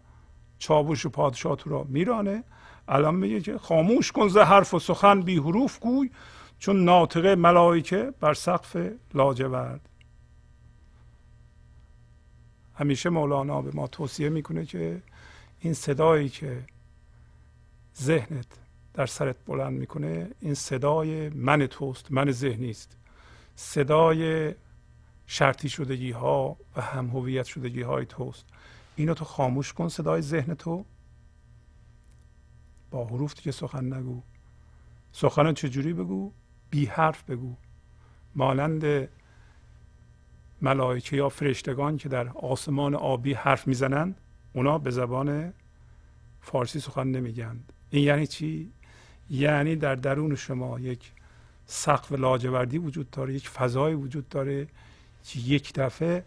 [0.59, 2.45] چاوش و پادشاه تو را میرانه.
[2.89, 6.11] الان میگه که خاموش کن ز حرف و سخن بی حروف گوی
[6.59, 8.77] چون ناطقه ملائکه بر سقف
[9.15, 9.89] لاجورد.
[12.75, 15.03] همیشه مولانا به ما توصیه می‌کنه که
[15.61, 16.65] این صدایی که
[17.97, 18.47] ذهنت
[18.95, 22.97] در سرت بلند می‌کنه این صدای من توست من ذهنی است.
[23.55, 24.55] صدای
[25.27, 28.47] شرطی شدگی ها و هم هویت شدگی های توست.
[28.97, 30.85] اینو تو خاموش کن صدای ذهن تو.
[32.91, 34.23] با حروف دیگه سخن نگو.
[35.13, 36.33] سخن چجوری بگو؟
[36.71, 37.57] بی حرف بگو.
[38.35, 39.09] مانند
[40.63, 44.21] ملائکه یا فرشتگان که در آسمان آبی حرف می‌زنند
[44.59, 45.53] اونا به زبان
[46.41, 48.71] فارسی سخن نمیگند این یعنی چی؟
[49.31, 51.13] یعنی در درون شما یک
[51.67, 54.69] سقف لاجوردی وجود داره یک فضای وجود داره
[55.25, 56.25] که یک دفعه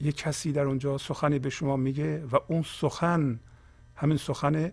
[0.00, 3.40] یک کسی در اونجا سخنی به شما میگه و اون سخن
[3.96, 4.72] همین سخن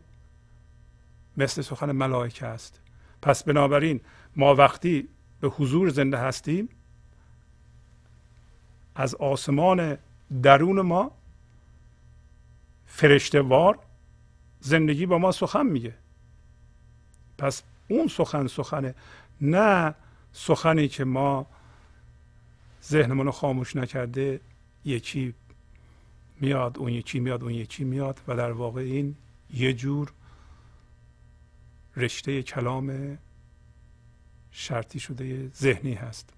[1.37, 2.79] مثل سخن ملائکه است.
[3.21, 4.01] پس بنابراین
[4.35, 5.07] ما وقتی
[5.41, 6.69] به حضور زنده هستیم
[8.95, 9.97] از آسمان
[10.43, 11.11] درون ما
[12.85, 13.79] فرشته وار
[14.59, 15.93] زندگی با ما سخن میگه.
[17.37, 18.95] پس اون سخن سخنه
[19.41, 19.95] نه
[20.31, 21.45] سخنی که ما
[22.83, 24.39] ذهنمون رو خاموش نکرده
[24.85, 25.33] یکی
[26.39, 29.15] میاد اون یکی میاد اون یکی میاد و در واقع این
[29.53, 30.11] یه جور
[31.97, 33.17] رشته کلام
[34.51, 36.33] شرطی شده ذهنی هست.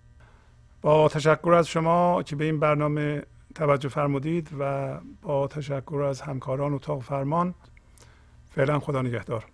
[0.82, 3.24] با تشکر از شما که به این برنامه
[3.56, 7.56] توجه فرمودید و با تشکر از همکاران اتاق فرمان
[8.50, 9.46] فعلا خدا نگهدار.